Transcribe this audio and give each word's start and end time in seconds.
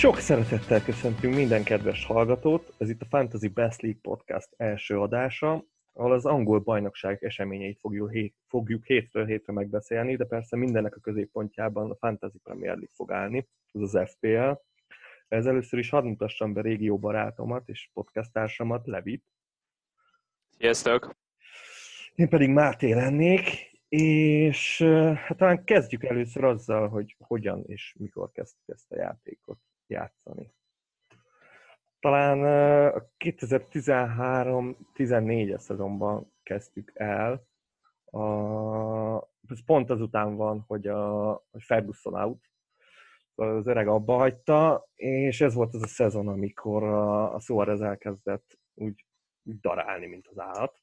Sok 0.00 0.18
szeretettel 0.18 0.82
köszöntünk 0.82 1.34
minden 1.34 1.64
kedves 1.64 2.04
hallgatót, 2.04 2.74
ez 2.78 2.88
itt 2.90 3.00
a 3.00 3.06
Fantasy 3.08 3.48
Best 3.48 3.82
League 3.82 4.00
Podcast 4.02 4.48
első 4.56 5.00
adása, 5.00 5.64
ahol 5.92 6.12
az 6.12 6.26
angol 6.26 6.58
bajnokság 6.58 7.24
eseményeit 7.24 7.78
fogjuk, 7.80 8.10
hét, 8.10 8.34
fogjuk 8.46 8.84
hétről 8.84 9.26
hétre 9.26 9.52
megbeszélni, 9.52 10.16
de 10.16 10.24
persze 10.24 10.56
mindennek 10.56 10.96
a 10.96 11.00
középpontjában 11.00 11.90
a 11.90 11.96
Fantasy 11.96 12.38
Premier 12.42 12.72
League 12.72 12.94
fog 12.94 13.12
állni, 13.12 13.48
az 13.72 13.94
az 13.94 14.10
FPL. 14.10 14.50
Ez 15.28 15.46
először 15.46 15.78
is 15.78 15.90
hadd 15.90 16.04
mutassam 16.04 16.52
be 16.52 16.60
régió 16.60 16.98
barátomat 16.98 17.68
és 17.68 17.90
podcast 17.92 18.32
társamat, 18.32 18.86
Levit. 18.86 19.24
Sziasztok! 20.58 21.16
Én 22.14 22.28
pedig 22.28 22.48
Máté 22.48 22.92
lennék, 22.92 23.70
és 23.88 24.82
hát 25.16 25.36
talán 25.36 25.64
kezdjük 25.64 26.04
először 26.04 26.44
azzal, 26.44 26.88
hogy 26.88 27.16
hogyan 27.18 27.64
és 27.66 27.94
mikor 27.98 28.30
kezdtük 28.32 28.68
ezt 28.74 28.92
a 28.92 28.96
játékot 28.96 29.58
játszani. 29.90 30.52
Talán 32.00 32.44
a 32.94 33.02
2013-14-es 33.18 35.58
szezonban 35.58 36.32
kezdtük 36.42 36.92
el. 36.94 37.48
A, 38.04 38.24
ez 39.48 39.64
pont 39.64 39.90
azután 39.90 40.36
van, 40.36 40.64
hogy, 40.66 40.86
a, 40.86 41.32
hogy 41.50 41.62
Ferguson 41.62 42.14
out, 42.14 42.50
szóval 43.34 43.56
az 43.56 43.66
öreg 43.66 43.88
abba 43.88 44.16
hagyta, 44.16 44.88
és 44.94 45.40
ez 45.40 45.54
volt 45.54 45.74
az 45.74 45.82
a 45.82 45.86
szezon, 45.86 46.28
amikor 46.28 46.82
a, 46.82 47.34
a 47.34 47.40
Suarez 47.40 47.80
elkezdett 47.80 48.58
úgy, 48.74 49.04
darálni, 49.42 50.06
mint 50.06 50.26
az 50.26 50.38
állat. 50.38 50.80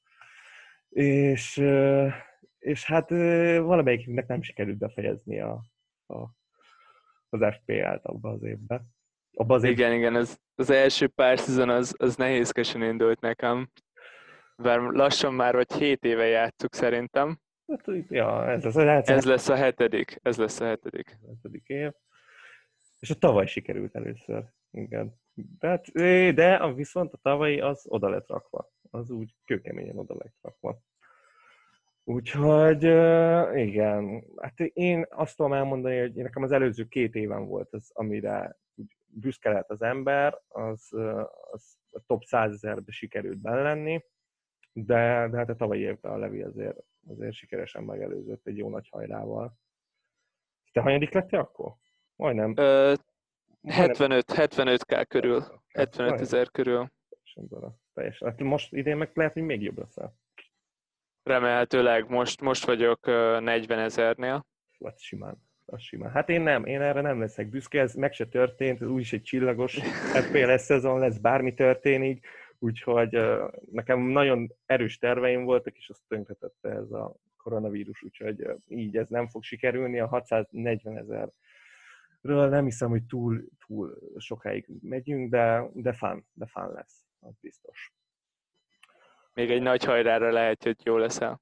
És 0.90 1.64
és 2.68 2.86
hát 2.86 3.10
valamelyikünknek 3.60 4.28
nem 4.28 4.42
sikerült 4.42 4.78
befejezni 4.78 5.40
a, 5.40 5.64
a, 6.06 6.18
az 7.30 7.56
FPL-t 7.56 8.06
abban 8.06 8.34
az 8.34 8.44
évben. 8.44 8.96
Abba 9.40 9.56
az 9.56 9.64
igen, 9.64 9.94
igen, 9.94 10.16
az, 10.16 10.40
az 10.56 10.70
első 10.70 11.08
pár 11.08 11.40
szezon 11.40 11.70
az, 11.70 11.96
az 11.98 12.16
nehézkesen 12.16 12.84
indult 12.84 13.20
nekem. 13.20 13.70
Bár 14.56 14.80
lassan 14.80 15.34
már 15.34 15.54
vagy 15.54 15.74
7 15.74 16.04
éve 16.04 16.26
játszuk 16.26 16.76
szerintem. 16.76 17.40
Hát, 17.68 17.84
ja, 18.10 18.50
ez, 18.50 18.66
az, 18.66 18.78
ez, 18.78 19.08
ez 19.08 19.26
lesz 19.26 19.50
a 19.50 19.56
hetedik. 19.56 20.20
Ez 20.22 20.38
lesz 20.38 20.60
a 20.60 20.66
hetedik. 20.66 21.18
Hetedik 21.28 21.68
év. 21.68 21.92
És 23.00 23.10
a 23.10 23.16
tavaly 23.16 23.46
sikerült 23.46 23.96
először. 23.96 24.44
Igen. 24.72 25.20
De, 25.34 25.68
hát, 25.68 25.92
de 26.34 26.74
viszont 26.74 27.14
a 27.14 27.20
tavalyi 27.22 27.60
az 27.60 27.86
oda 27.88 28.10
lett 28.10 28.30
rakva. 28.30 28.72
Az 28.92 29.10
úgy 29.10 29.36
kőkeményen 29.46 29.98
oda 29.98 30.16
lett 30.18 30.36
rakva. 30.42 30.82
Úgyhogy 32.04 32.84
igen, 33.58 34.24
hát 34.38 34.60
én 34.60 35.06
azt 35.10 35.38
tudom 35.38 35.54
elmondani, 35.54 36.00
hogy 36.00 36.14
nekem 36.14 36.44
az 36.44 36.52
előző 36.52 36.86
két 36.86 37.16
éven 37.16 37.48
volt 37.48 37.74
az, 37.74 37.92
amire 37.94 38.58
büszke 39.20 39.50
lehet 39.50 39.70
az 39.72 39.82
ember, 39.82 40.42
az, 40.48 40.94
az 41.52 41.78
a 41.92 42.00
top 42.06 42.24
100 42.24 42.54
ezerbe 42.54 42.92
sikerült 42.92 43.38
benne 43.38 43.62
lenni, 43.62 44.04
de, 44.72 45.28
de 45.32 45.38
hát 45.38 45.50
a 45.50 45.56
tavalyi 45.56 45.82
évben 45.82 46.12
a 46.12 46.18
Levi 46.18 46.42
azért, 46.42 46.78
azért 47.08 47.34
sikeresen 47.34 47.84
megelőzött 47.84 48.48
egy 48.48 48.58
jó 48.58 48.70
nagy 48.70 48.88
hajrával. 48.90 49.58
Te 50.72 50.82
hanyadik 50.82 51.14
lettél 51.14 51.40
akkor? 51.40 51.74
Majdnem. 52.16 52.54
Ö, 52.58 52.94
75, 53.68 54.32
75 54.32 54.84
k 54.84 55.08
körül, 55.08 55.44
75 55.74 56.20
ezer 56.20 56.50
körül. 56.52 56.92
Teljesen. 57.94 58.30
Hát 58.30 58.40
most 58.40 58.74
idén 58.74 58.98
meg 58.98 59.12
lehet, 59.14 59.34
hogy 59.34 59.42
még 59.42 59.62
jobb 59.62 59.78
leszel. 59.78 60.16
Remélhetőleg 61.24 62.10
most, 62.10 62.42
most 62.42 62.66
vagyok 62.66 63.06
40 63.06 63.80
ezernél. 63.80 64.46
Hát 64.84 65.00
simán. 65.00 65.47
Az 65.70 65.82
simán. 65.82 66.12
Hát 66.12 66.30
én 66.30 66.42
nem, 66.42 66.66
én 66.66 66.82
erre 66.82 67.02
nem 67.02 67.20
leszek 67.20 67.50
büszke, 67.50 67.82
ez 67.82 67.94
meg 67.94 68.14
se 68.14 68.26
történt, 68.26 68.82
ez 68.82 68.88
úgyis 68.88 69.14
egy 69.14 69.22
csillagos 69.22 69.80
FPL 70.14 70.56
szezon 70.56 71.00
lesz, 71.00 71.18
bármi 71.18 71.54
történik, 71.54 72.28
úgyhogy 72.60 73.18
nekem 73.72 74.00
nagyon 74.00 74.54
erős 74.66 74.98
terveim 74.98 75.44
voltak, 75.44 75.78
és 75.78 75.90
azt 75.90 76.02
tönkretette 76.08 76.70
ez 76.70 76.92
a 76.92 77.16
koronavírus, 77.38 78.04
úgyhogy 78.04 78.48
így 78.68 78.98
ez 78.98 79.10
nem 79.10 79.28
fog 79.28 79.44
sikerülni, 79.44 80.00
a 80.00 80.08
640 80.08 80.98
ezer 80.98 81.30
ről 82.22 82.50
nem 82.50 82.64
hiszem, 82.64 82.90
hogy 82.90 83.04
túl, 83.04 83.44
túl 83.68 83.98
sokáig 84.18 84.68
megyünk, 84.82 85.30
de, 85.30 85.70
de 85.74 85.94
fán, 85.94 86.26
de 86.34 86.46
fán 86.46 86.72
lesz, 86.72 87.06
az 87.20 87.34
biztos 87.42 87.92
még 89.38 89.52
egy 89.52 89.62
nagy 89.62 89.84
hajrára 89.84 90.32
lehet, 90.32 90.64
hogy 90.64 90.76
jó 90.84 90.98
leszel. 90.98 91.42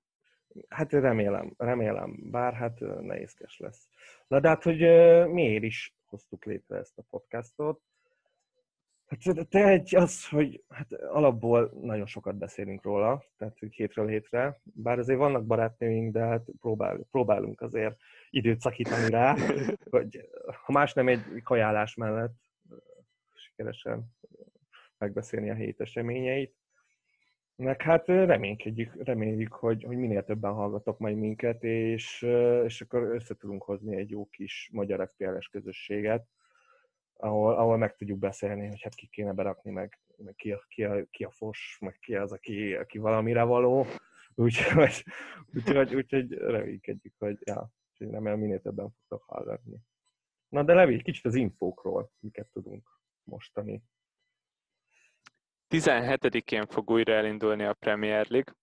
Hát 0.70 0.92
remélem, 0.92 1.54
remélem, 1.58 2.18
bár 2.32 2.54
hát 2.54 2.80
nehézkes 3.02 3.60
lesz. 3.60 3.88
Na 4.28 4.40
de 4.40 4.48
hát, 4.48 4.64
hogy 4.64 4.80
miért 5.32 5.64
is 5.64 5.96
hoztuk 6.06 6.46
létre 6.46 6.78
ezt 6.78 6.98
a 6.98 7.04
podcastot? 7.10 7.82
Hát 9.06 9.48
te 9.50 9.68
egy 9.68 9.96
az, 9.96 10.28
hogy 10.28 10.64
hát 10.70 10.94
alapból 10.94 11.72
nagyon 11.82 12.06
sokat 12.06 12.36
beszélünk 12.36 12.84
róla, 12.84 13.24
tehát 13.38 13.58
hétről 13.70 14.08
hétre, 14.08 14.62
bár 14.64 15.00
azért 15.00 15.20
vannak 15.20 15.46
barátnőink, 15.46 16.14
de 16.14 16.20
hát 16.20 16.48
próbál, 16.60 17.00
próbálunk 17.12 17.62
azért 17.62 18.00
időt 18.30 18.62
szakítani 18.62 19.10
rá, 19.10 19.36
hogy 19.90 20.30
ha 20.64 20.72
más 20.72 20.94
nem 20.94 21.08
egy 21.08 21.42
kajálás 21.44 21.96
mellett 21.96 22.36
sikeresen 23.34 24.06
megbeszélni 24.98 25.50
a 25.50 25.54
hét 25.56 25.82
eseményeit. 25.82 26.56
Meg 27.58 27.82
hát 27.82 28.08
reménykedjük, 28.08 29.04
reméljük, 29.04 29.54
hogy, 29.54 29.84
hogy 29.84 29.98
minél 29.98 30.24
többen 30.24 30.54
hallgatok 30.54 31.00
majd 31.00 31.18
minket, 31.18 31.64
és, 31.64 32.22
és 32.66 32.82
akkor 32.82 33.02
össze 33.02 33.36
tudunk 33.36 33.64
hozni 33.64 33.96
egy 33.96 34.10
jó 34.10 34.26
kis 34.26 34.70
magyar 34.74 35.10
FPL-es 35.14 35.48
közösséget, 35.48 36.28
ahol, 37.14 37.56
ahol 37.56 37.78
meg 37.78 37.96
tudjuk 37.96 38.20
beszélni, 38.20 38.68
hogy 38.68 38.82
hát 38.82 38.96
ki 38.96 39.08
kéne 39.08 39.34
berakni, 39.34 39.72
meg, 39.72 40.00
meg 40.18 40.36
ki, 40.36 40.52
a, 40.52 40.64
ki, 40.68 40.84
a, 40.84 41.06
ki 41.10 41.24
a 41.24 41.32
fos, 41.32 41.78
meg 41.82 42.00
ki 42.00 42.16
az, 42.16 42.32
aki, 42.32 42.74
aki 42.74 42.98
valamire 42.98 43.44
való. 43.44 43.86
Úgyhogy, 44.36 45.04
úgyhogy, 45.54 45.96
úgyhogy 45.96 46.34
reménykedjük, 46.34 47.14
hogy 47.18 47.38
ja, 47.42 47.70
remélem 47.98 48.40
minél 48.40 48.62
többen 48.62 48.90
fogtok 48.90 49.24
hallgatni. 49.24 49.78
Na 50.50 50.64
de 50.64 50.74
Levi, 50.74 51.02
kicsit 51.02 51.26
az 51.26 51.36
infókról, 51.36 52.12
miket 52.20 52.48
tudunk 52.52 53.00
mostani 53.24 53.84
17-én 55.80 56.66
fog 56.66 56.90
újra 56.90 57.14
elindulni 57.14 57.64
a 57.64 57.74
Premier 57.74 58.30
League. 58.30 58.56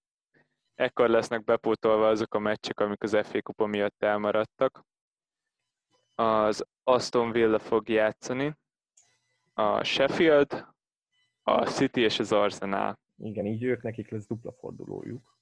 Ekkor 0.74 1.08
lesznek 1.08 1.44
bepótolva 1.44 2.08
azok 2.08 2.34
a 2.34 2.38
meccsek, 2.38 2.80
amik 2.80 3.02
az 3.02 3.18
FA 3.22 3.42
Kupa 3.42 3.66
miatt 3.66 4.02
elmaradtak. 4.02 4.84
Az 6.14 6.64
Aston 6.82 7.30
Villa 7.30 7.58
fog 7.58 7.88
játszani, 7.88 8.56
a 9.54 9.82
Sheffield, 9.82 10.66
a 11.42 11.66
City 11.66 12.00
és 12.00 12.18
az 12.18 12.32
Arsenal. 12.32 12.98
Igen, 13.16 13.46
így 13.46 13.62
ők 13.62 13.82
nekik 13.82 14.10
lesz 14.10 14.26
dupla 14.26 14.52
fordulójuk. 14.52 15.38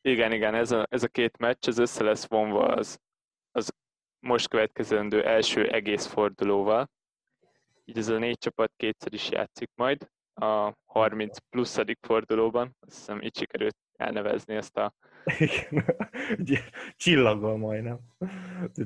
Igen, 0.00 0.32
igen, 0.32 0.54
ez 0.54 0.70
a, 0.70 0.86
ez 0.90 1.02
a 1.02 1.08
két 1.08 1.38
meccs, 1.38 1.68
az 1.68 1.78
össze 1.78 2.04
lesz 2.04 2.26
vonva 2.26 2.66
az, 2.66 3.00
az 3.50 3.72
most 4.18 4.48
következendő 4.48 5.24
első 5.24 5.70
egész 5.70 6.06
fordulóval. 6.06 6.90
Így 7.84 7.98
ez 7.98 8.08
a 8.08 8.18
négy 8.18 8.38
csapat 8.38 8.72
kétszer 8.76 9.12
is 9.12 9.30
játszik 9.30 9.70
majd 9.74 10.10
a 10.34 10.74
30 10.84 11.38
pluszadik 11.38 11.98
fordulóban. 12.00 12.76
Azt 12.80 12.96
hiszem 12.96 13.22
így 13.22 13.36
sikerült 13.36 13.76
elnevezni 13.96 14.54
ezt 14.54 14.76
a... 14.76 14.94
Csillaggal 16.96 17.56
majdnem. 17.56 17.98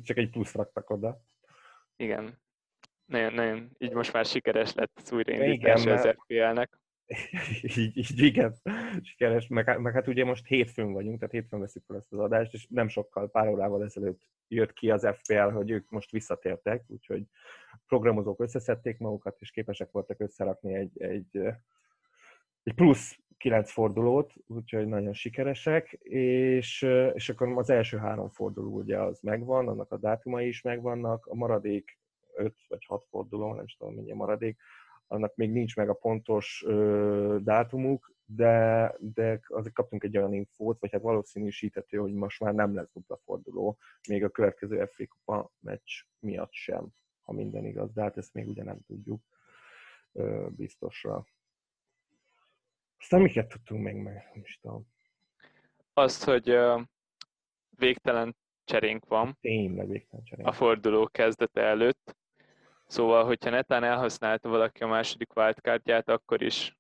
Csak 0.03 0.17
egy 0.17 0.31
plusz 0.31 0.53
raktak 0.53 0.91
oda. 0.91 1.21
Igen. 1.97 2.41
Nagyon, 3.05 3.33
nagyon, 3.33 3.71
így 3.79 3.93
most 3.93 4.13
már 4.13 4.25
sikeres 4.25 4.75
lett 4.75 4.93
az 5.03 5.13
újraindítása 5.13 5.93
az 5.93 6.15
FPL-nek. 6.19 6.79
így, 7.77 7.97
így, 7.97 8.23
igen, 8.23 8.55
sikeres, 9.03 9.47
meg, 9.47 9.81
meg, 9.81 9.93
hát 9.93 10.07
ugye 10.07 10.25
most 10.25 10.47
hétfőn 10.47 10.93
vagyunk, 10.93 11.19
tehát 11.19 11.35
hétfőn 11.35 11.61
veszük 11.61 11.85
fel 11.87 11.97
ezt 11.97 12.13
az 12.13 12.19
adást, 12.19 12.55
és 12.55 12.67
nem 12.71 12.89
sokkal, 12.89 13.31
pár 13.31 13.49
órával 13.49 13.85
ezelőtt 13.85 14.21
jött 14.49 14.73
ki 14.73 14.91
az 14.91 15.09
FPL, 15.13 15.49
hogy 15.49 15.71
ők 15.71 15.91
most 15.91 16.11
visszatértek, 16.11 16.85
úgyhogy 16.87 17.23
programozók 17.87 18.41
összeszedték 18.41 18.99
magukat, 18.99 19.41
és 19.41 19.51
képesek 19.51 19.91
voltak 19.91 20.21
összerakni 20.21 20.75
egy, 20.75 21.03
egy, 21.03 21.39
egy 22.63 22.75
plusz 22.75 23.19
kilenc 23.37 23.71
fordulót, 23.71 24.33
úgyhogy 24.47 24.87
nagyon 24.87 25.13
sikeresek, 25.13 25.93
és, 26.03 26.83
és 27.15 27.29
akkor 27.29 27.49
az 27.49 27.71
első 27.71 27.97
három 27.97 28.31
forduló 28.31 28.77
ugye 28.77 28.99
az 28.99 29.21
megvan, 29.21 29.69
annak 29.69 29.93
a 29.93 29.99
dátumai 29.99 30.47
is 30.47 30.63
megvannak, 30.63 31.27
a 31.27 31.35
maradék 31.35 31.99
öt 32.35 32.57
vagy 32.69 32.85
hat 32.85 33.07
forduló, 33.11 33.55
nem 33.55 33.65
is 33.65 33.77
tudom 33.77 33.95
mennyi 33.95 34.13
maradék, 34.13 34.57
annak 35.07 35.37
még 35.37 35.51
nincs 35.51 35.77
meg 35.77 35.89
a 35.89 35.95
pontos 35.95 36.65
ö, 36.67 37.39
dátumuk, 37.43 38.15
de, 38.25 38.95
de 38.99 39.41
azért 39.47 39.75
kaptunk 39.75 40.05
egy 40.05 40.17
olyan 40.17 40.35
infót, 40.35 40.81
vagy 40.81 40.93
hát 40.93 41.03
valószínűsíthető, 41.03 41.99
hogy 41.99 42.13
most 42.13 42.41
már 42.41 42.55
nem 42.55 42.75
lesz 42.75 42.91
dupla 42.93 43.17
forduló, 43.25 43.79
még 44.09 44.25
a 44.25 44.29
következő 44.29 44.85
FA 44.85 45.07
Kupa 45.07 45.53
meccs 45.61 46.03
miatt 46.19 46.53
sem, 46.53 46.89
ha 47.23 47.33
minden 47.33 47.65
igaz, 47.65 47.93
de 47.93 48.03
hát 48.03 48.17
ezt 48.17 48.35
még 48.35 48.49
ugye 48.49 48.65
nem 48.65 48.81
tudjuk 48.87 49.23
ö, 50.13 50.47
biztosra. 50.51 51.27
Aztán 52.99 53.21
miket 53.21 53.49
tudtunk 53.49 53.83
még 53.83 53.97
meg, 53.97 54.31
nem 54.35 54.43
is 54.43 54.59
tudom. 54.61 54.87
Azt, 55.93 56.25
hogy 56.25 56.49
ö, 56.49 56.81
végtelen 57.71 58.37
cserénk 58.65 59.07
van. 59.07 59.37
Tényleg 59.41 59.89
végtelen 59.89 60.25
cserénk. 60.25 60.49
A 60.49 60.53
forduló 60.53 61.09
kezdete 61.13 61.61
előtt 61.61 62.16
Szóval, 62.87 63.25
hogyha 63.25 63.51
netán 63.51 63.85
elhasználta 63.85 64.49
valaki 64.49 64.83
a 64.83 64.87
második 64.87 65.37
wildcardját, 65.37 66.09
akkor 66.09 66.43
is 66.43 66.77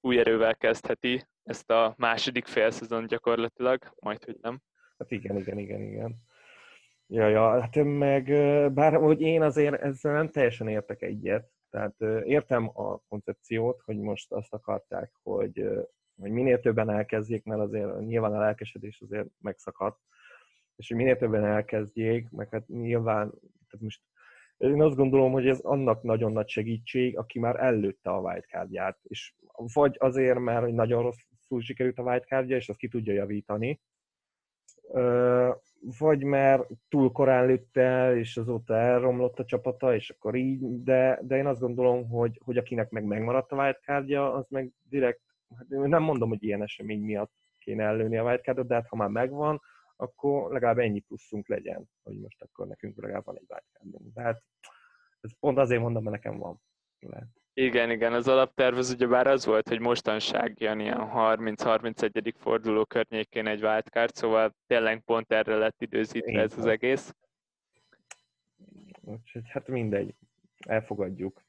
új 0.00 0.18
erővel 0.18 0.56
kezdheti 0.56 1.26
ezt 1.42 1.70
a 1.70 1.94
második 1.96 2.46
félszezon 2.46 3.06
gyakorlatilag, 3.06 3.94
majd 4.00 4.24
hogy 4.24 4.36
nem. 4.42 4.60
Hát 4.98 5.10
igen, 5.10 5.36
igen, 5.36 5.58
igen, 5.58 5.80
igen. 5.80 6.16
Ja, 7.06 7.28
ja, 7.28 7.60
hát 7.60 7.84
meg 7.84 8.24
bár 8.72 8.92
hogy 8.94 9.20
én 9.20 9.42
azért 9.42 9.80
ezzel 9.80 10.12
nem 10.12 10.28
teljesen 10.28 10.68
értek 10.68 11.02
egyet, 11.02 11.50
tehát 11.70 12.00
értem 12.24 12.70
a 12.74 12.98
koncepciót, 12.98 13.80
hogy 13.84 13.98
most 13.98 14.32
azt 14.32 14.52
akarták, 14.52 15.12
hogy, 15.22 15.68
hogy 16.20 16.30
minél 16.30 16.60
többen 16.60 16.90
elkezdjék, 16.90 17.44
mert 17.44 17.60
azért 17.60 18.00
nyilván 18.00 18.34
a 18.34 18.38
lelkesedés 18.38 19.00
azért 19.00 19.28
megszakadt, 19.38 20.00
és 20.76 20.88
hogy 20.88 20.96
minél 20.96 21.16
többen 21.16 21.44
elkezdjék, 21.44 22.30
meg 22.30 22.48
hát 22.50 22.68
nyilván, 22.68 23.30
tehát 23.68 23.80
most 23.80 24.00
én 24.60 24.82
azt 24.82 24.96
gondolom, 24.96 25.32
hogy 25.32 25.48
ez 25.48 25.60
annak 25.60 26.02
nagyon 26.02 26.32
nagy 26.32 26.48
segítség, 26.48 27.18
aki 27.18 27.38
már 27.38 27.56
előtte 27.60 28.10
a 28.10 28.20
wildcardját, 28.20 28.98
és 29.02 29.34
vagy 29.74 29.96
azért, 29.98 30.38
mert 30.38 30.62
hogy 30.62 30.74
nagyon 30.74 31.02
rosszul 31.02 31.60
sikerült 31.60 31.98
a 31.98 32.02
wildcardja, 32.02 32.56
és 32.56 32.68
azt 32.68 32.78
ki 32.78 32.88
tudja 32.88 33.12
javítani, 33.12 33.80
vagy 35.98 36.22
mert 36.22 36.68
túl 36.88 37.12
korán 37.12 37.46
lőtt 37.46 37.76
el, 37.76 38.16
és 38.16 38.36
azóta 38.36 38.74
elromlott 38.74 39.38
a 39.38 39.44
csapata, 39.44 39.94
és 39.94 40.10
akkor 40.10 40.34
így, 40.34 40.82
de, 40.82 41.18
de 41.22 41.36
én 41.36 41.46
azt 41.46 41.60
gondolom, 41.60 42.08
hogy, 42.08 42.40
hogy 42.44 42.56
akinek 42.56 42.90
meg 42.90 43.04
megmaradt 43.04 43.52
a 43.52 43.56
wildcardja, 43.56 44.32
az 44.32 44.46
meg 44.48 44.72
direkt, 44.88 45.20
nem 45.68 46.02
mondom, 46.02 46.28
hogy 46.28 46.42
ilyen 46.42 46.62
esemény 46.62 47.00
miatt 47.00 47.32
kéne 47.58 47.84
ellőni 47.84 48.16
a 48.16 48.24
wildcardot, 48.24 48.66
de 48.66 48.74
hát 48.74 48.88
ha 48.88 48.96
már 48.96 49.08
megvan, 49.08 49.60
akkor 50.00 50.52
legalább 50.52 50.78
ennyi 50.78 51.00
pluszunk 51.00 51.48
legyen, 51.48 51.90
hogy 52.02 52.20
most 52.20 52.42
akkor 52.42 52.66
nekünk 52.66 53.00
legalább 53.00 53.24
van 53.24 53.36
egy 53.36 53.46
wildcardunk. 53.48 54.14
Tehát 54.14 54.42
ez 55.20 55.38
pont 55.38 55.58
azért 55.58 55.80
mondom, 55.80 56.02
mert 56.02 56.22
nekem 56.22 56.38
van. 56.38 56.60
Lehet. 56.98 57.28
Igen, 57.52 57.90
igen, 57.90 58.12
az 58.12 58.28
alapterv 58.28 58.76
az 58.76 58.90
ugyebár 58.90 59.26
az 59.26 59.46
volt, 59.46 59.68
hogy 59.68 59.80
mostanság 59.80 60.60
jön 60.60 60.80
ilyen 60.80 61.10
30-31. 61.14 62.32
forduló 62.36 62.84
környékén 62.84 63.46
egy 63.46 63.62
wildcard, 63.62 64.14
szóval 64.14 64.56
tényleg 64.66 65.00
pont 65.00 65.32
erre 65.32 65.56
lett 65.56 65.82
időzítve 65.82 66.30
Én 66.30 66.38
ez 66.38 66.58
az 66.58 66.66
egész. 66.66 67.14
Úgyhogy 69.00 69.48
hát 69.48 69.68
mindegy, 69.68 70.14
elfogadjuk. 70.66 71.42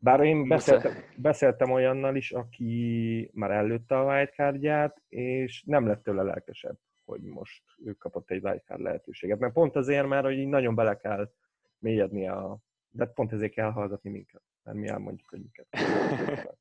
Bár 0.00 0.20
én 0.20 0.48
beszéltem, 0.48 0.92
beszéltem 1.16 1.70
olyannal 1.70 2.16
is, 2.16 2.32
aki 2.32 3.30
már 3.32 3.50
előtte 3.50 3.98
a 3.98 4.04
wildcardját, 4.04 5.02
és 5.08 5.62
nem 5.66 5.86
lett 5.86 6.02
tőle 6.02 6.22
lelkesebb, 6.22 6.78
hogy 7.08 7.22
most 7.22 7.62
ő 7.84 7.92
kapott 7.92 8.30
egy 8.30 8.44
wildcard 8.44 8.80
lehetőséget. 8.80 9.38
Mert 9.38 9.52
pont 9.52 9.76
azért, 9.76 10.06
mert 10.06 10.24
hogy 10.24 10.38
így 10.38 10.48
nagyon 10.48 10.74
bele 10.74 10.96
kell 10.96 11.32
mélyedni 11.78 12.28
a... 12.28 12.58
De 12.90 13.06
pont 13.06 13.32
ezért 13.32 13.52
kell 13.52 13.70
hallgatni 13.70 14.10
minket 14.10 14.42
mert 14.68 14.80
mi 14.80 14.88
elmondjuk, 14.88 15.28
hogy 15.28 15.42
miket. 15.42 15.66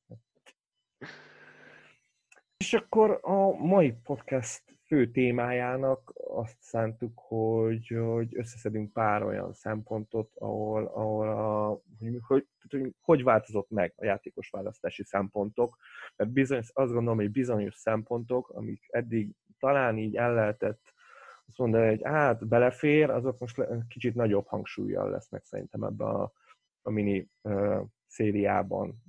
És 2.58 2.74
akkor 2.74 3.20
a 3.22 3.52
mai 3.52 3.92
podcast 4.04 4.64
fő 4.86 5.12
témájának 5.12 6.14
azt 6.28 6.58
szántuk, 6.60 7.20
hogy, 7.20 7.88
hogy 7.88 8.38
összeszedünk 8.38 8.94
pár 8.94 9.24
olyan 9.24 9.54
szempontot, 9.54 10.32
ahol, 10.36 10.86
ahol 10.86 11.30
a, 11.30 11.68
hogy, 12.00 12.20
hogy, 12.28 12.48
hogy, 12.70 12.94
hogy 13.02 13.24
változott 13.24 13.70
meg 13.70 13.94
a 13.96 14.06
játékos 14.06 14.50
választási 14.50 15.04
szempontok, 15.04 15.78
mert 16.16 16.32
bizony, 16.32 16.58
azt 16.58 16.92
gondolom, 16.92 17.18
hogy 17.18 17.32
bizonyos 17.32 17.76
szempontok, 17.76 18.50
amik 18.50 18.88
eddig 18.90 19.36
talán 19.60 19.98
így 19.98 20.16
el 20.16 20.34
lehetett 20.34 20.94
azt 21.48 21.58
mondani, 21.58 21.88
hogy 21.88 22.02
hát 22.04 22.48
belefér, 22.48 23.10
azok 23.10 23.40
most 23.40 23.68
kicsit 23.88 24.16
nagyobb 24.16 24.48
hangsúlyjal 24.48 25.10
lesznek 25.10 25.44
szerintem 25.44 25.84
ebbe 25.84 26.06
a, 26.06 26.32
a 26.82 26.92
mini 26.92 27.30
szériában 28.08 29.04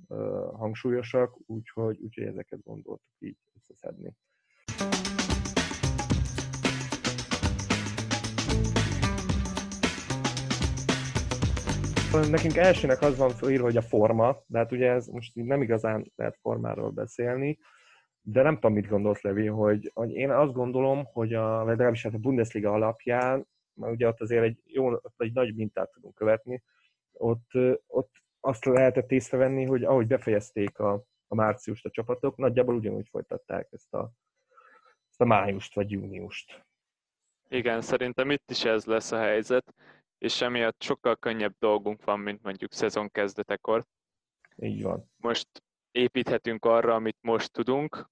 hangsúlyosak, 0.53 1.37
úgyhogy, 1.45 1.99
úgyhogy 2.01 2.23
ezeket 2.23 2.63
gondoltuk 2.63 3.11
így 3.19 3.37
összeszedni. 3.55 4.15
Nekünk 12.29 12.55
elsőnek 12.57 13.01
az 13.01 13.17
van 13.17 13.29
felírva, 13.29 13.63
hogy 13.63 13.77
a 13.77 13.81
forma, 13.81 14.43
de 14.47 14.57
hát 14.57 14.71
ugye 14.71 14.91
ez 14.91 15.07
most 15.07 15.35
nem 15.35 15.61
igazán 15.61 16.11
lehet 16.15 16.37
formáról 16.41 16.89
beszélni, 16.89 17.59
de 18.31 18.41
nem 18.41 18.53
tudom, 18.53 18.73
mit 18.73 18.87
gondolsz, 18.87 19.21
Levi, 19.21 19.45
hogy, 19.45 19.91
hogy 19.93 20.11
én 20.11 20.31
azt 20.31 20.53
gondolom, 20.53 21.05
hogy 21.05 21.33
a, 21.33 21.57
vagy 21.57 21.67
legalábbis 21.67 22.03
hát 22.03 22.13
a 22.13 22.17
Bundesliga 22.17 22.71
alapján, 22.71 23.47
mert 23.73 23.93
ugye 23.93 24.07
ott 24.07 24.21
azért 24.21 24.43
egy, 24.43 24.61
jó, 24.65 24.95
egy 25.17 25.33
nagy 25.33 25.55
mintát 25.55 25.91
tudunk 25.91 26.15
követni, 26.15 26.63
ott, 27.11 27.51
ott 27.87 28.11
azt 28.39 28.65
lehetett 28.65 29.11
észrevenni, 29.11 29.65
hogy 29.65 29.83
ahogy 29.83 30.07
befejezték 30.07 30.79
a, 30.79 31.03
a 31.27 31.35
márciust 31.35 31.85
a 31.85 31.89
csapatok, 31.89 32.37
nagyjából 32.37 32.75
ugyanúgy 32.75 33.07
folytatták 33.09 33.67
ezt 33.71 33.93
a, 33.93 34.11
ezt 35.09 35.21
a 35.21 35.25
májust 35.25 35.75
vagy 35.75 35.91
júniust. 35.91 36.65
Igen, 37.49 37.81
szerintem 37.81 38.31
itt 38.31 38.51
is 38.51 38.65
ez 38.65 38.85
lesz 38.85 39.11
a 39.11 39.17
helyzet, 39.17 39.73
és 40.17 40.41
emiatt 40.41 40.81
sokkal 40.81 41.15
könnyebb 41.15 41.55
dolgunk 41.59 42.03
van, 42.03 42.19
mint 42.19 42.43
mondjuk 42.43 42.73
szezon 42.73 43.09
kezdetekor. 43.09 43.85
Így 44.55 44.83
van. 44.83 45.11
Most 45.15 45.47
építhetünk 45.91 46.65
arra, 46.65 46.95
amit 46.95 47.17
most 47.21 47.51
tudunk. 47.51 48.09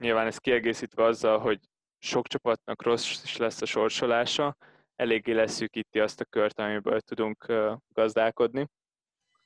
Nyilván 0.00 0.26
ez 0.26 0.38
kiegészítve 0.38 1.04
azzal, 1.04 1.38
hogy 1.38 1.60
sok 1.98 2.26
csapatnak 2.26 2.82
rossz 2.82 3.22
is 3.24 3.36
lesz 3.36 3.62
a 3.62 3.66
sorsolása, 3.66 4.56
eléggé 4.96 5.32
leszűkíti 5.32 6.00
azt 6.00 6.20
a 6.20 6.24
kört, 6.24 6.58
amiből 6.58 7.00
tudunk 7.00 7.52
gazdálkodni. 7.88 8.68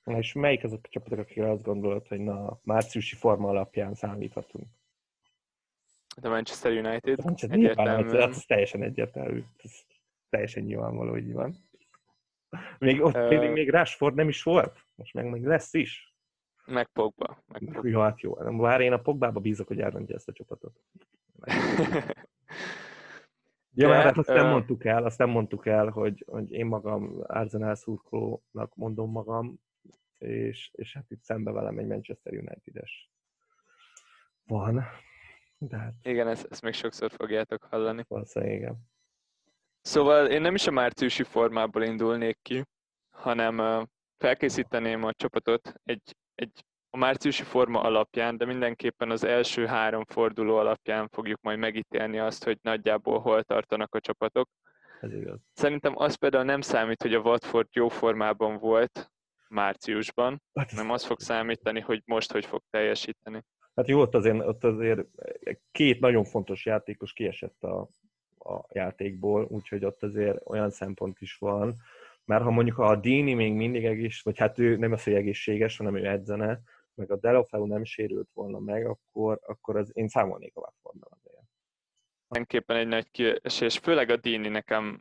És 0.04 0.32
melyik 0.32 0.64
azok 0.64 0.80
a 0.82 0.88
csapatok, 0.88 1.18
akikre 1.18 1.50
azt 1.50 1.62
gondolod, 1.62 2.06
hogy 2.06 2.20
na, 2.20 2.60
márciusi 2.62 3.16
forma 3.16 3.48
alapján 3.48 3.94
számíthatunk? 3.94 4.66
The 6.20 6.28
Manchester 6.28 6.72
United. 6.72 7.18
A 7.18 7.22
Manchester 7.22 7.58
nyilván, 7.58 8.04
ez, 8.04 8.12
ez 8.12 8.44
teljesen 8.44 8.82
egyértelmű. 8.82 9.42
Ez 9.62 9.72
teljesen 10.28 10.62
nyilvánvaló, 10.62 11.10
hogy 11.10 11.32
van. 11.32 11.54
Még 12.78 13.02
ott 13.02 13.16
uh, 13.16 13.52
még 13.52 13.70
Rashford 13.70 14.14
nem 14.14 14.28
is 14.28 14.42
volt. 14.42 14.86
Most 14.94 15.14
meg 15.14 15.30
még 15.30 15.44
lesz 15.44 15.74
is. 15.74 16.11
Meg 16.66 16.86
Pogba. 16.86 17.42
Meg 17.46 17.64
Pogba. 17.64 17.88
Jó, 17.88 18.00
hát 18.00 18.20
jó. 18.20 18.32
Bár 18.34 18.80
én 18.80 18.92
a 18.92 19.00
Pogbába 19.00 19.40
bízok, 19.40 19.66
hogy 19.66 19.80
elrontja 19.80 20.14
ezt 20.14 20.28
a 20.28 20.32
csapatot. 20.32 20.80
Ja, 23.74 23.88
De, 23.88 23.94
hát 23.94 24.18
azt 24.18 24.28
nem 24.28 24.48
mondtuk 24.48 24.84
el, 24.84 25.04
azt 25.04 25.18
nem 25.18 25.30
mondtuk 25.30 25.66
el, 25.66 25.88
hogy, 25.88 26.24
hogy 26.26 26.52
én 26.52 26.66
magam 26.66 27.22
Arsenal 27.22 27.74
szurkolónak 27.74 28.74
mondom 28.74 29.10
magam, 29.10 29.60
és, 30.18 30.70
és 30.72 30.94
hát 30.94 31.10
itt 31.10 31.22
szembe 31.22 31.50
velem 31.50 31.78
egy 31.78 31.86
Manchester 31.86 32.32
United-es 32.32 33.10
van. 34.44 34.84
De 35.58 35.76
hát... 35.76 35.94
Igen, 36.02 36.28
ezt, 36.28 36.46
ezt 36.50 36.62
még 36.62 36.72
sokszor 36.72 37.10
fogjátok 37.10 37.64
hallani. 37.64 38.04
Valószínűleg 38.08 38.54
igen. 38.54 38.90
Szóval 39.80 40.26
én 40.26 40.40
nem 40.40 40.54
is 40.54 40.66
a 40.66 40.70
márciusi 40.70 41.22
formából 41.22 41.82
indulnék 41.82 42.38
ki, 42.42 42.64
hanem 43.10 43.86
felkészíteném 44.18 45.04
a 45.04 45.12
csapatot 45.12 45.74
egy, 45.84 46.16
egy 46.34 46.64
a 46.94 46.98
márciusi 46.98 47.42
forma 47.42 47.80
alapján, 47.80 48.36
de 48.36 48.44
mindenképpen 48.44 49.10
az 49.10 49.24
első 49.24 49.66
három 49.66 50.04
forduló 50.04 50.56
alapján 50.56 51.08
fogjuk 51.08 51.40
majd 51.40 51.58
megítélni 51.58 52.18
azt, 52.18 52.44
hogy 52.44 52.58
nagyjából 52.62 53.20
hol 53.20 53.42
tartanak 53.42 53.94
a 53.94 54.00
csapatok. 54.00 54.48
Ez 55.00 55.12
igaz. 55.12 55.38
Szerintem 55.52 55.92
az 55.96 56.14
például 56.14 56.44
nem 56.44 56.60
számít, 56.60 57.02
hogy 57.02 57.14
a 57.14 57.20
Watford 57.20 57.68
jó 57.72 57.88
formában 57.88 58.58
volt, 58.58 59.10
márciusban, 59.48 60.42
hát, 60.54 60.72
nem 60.72 60.90
az 60.90 61.04
fog 61.04 61.20
számítani, 61.20 61.80
hogy 61.80 62.02
most 62.04 62.32
hogy 62.32 62.46
fog 62.46 62.62
teljesíteni. 62.70 63.42
Hát 63.74 63.88
jó, 63.88 64.00
ott 64.00 64.14
azért, 64.14 64.46
ott 64.46 64.64
azért 64.64 65.06
két 65.70 66.00
nagyon 66.00 66.24
fontos 66.24 66.66
játékos 66.66 67.12
kiesett 67.12 67.62
a, 67.62 67.88
a 68.38 68.64
játékból, 68.68 69.46
úgyhogy 69.48 69.84
ott 69.84 70.02
azért 70.02 70.38
olyan 70.44 70.70
szempont 70.70 71.20
is 71.20 71.36
van, 71.36 71.74
mert 72.24 72.42
ha 72.42 72.50
mondjuk 72.50 72.78
a 72.78 72.96
Dini 72.96 73.34
még 73.34 73.52
mindig 73.52 73.84
egész, 73.84 74.22
vagy 74.22 74.38
hát 74.38 74.58
ő 74.58 74.76
nem 74.76 74.92
az, 74.92 75.04
hogy 75.04 75.14
egészséges, 75.14 75.76
hanem 75.76 75.96
ő 75.96 76.06
edzene, 76.06 76.60
meg 76.94 77.10
a 77.10 77.16
Delofeu 77.16 77.66
nem 77.66 77.84
sérült 77.84 78.28
volna 78.32 78.58
meg, 78.58 78.86
akkor, 78.86 79.38
akkor 79.46 79.76
az, 79.76 79.90
én 79.92 80.08
számolnék 80.08 80.56
a 80.56 80.60
Watfordnal 80.60 81.08
azért. 81.10 81.44
Mindenképpen 82.28 82.76
egy 82.76 82.88
nagy 82.88 83.10
kiesés, 83.10 83.78
főleg 83.78 84.10
a 84.10 84.16
Dini 84.16 84.48
nekem 84.48 85.00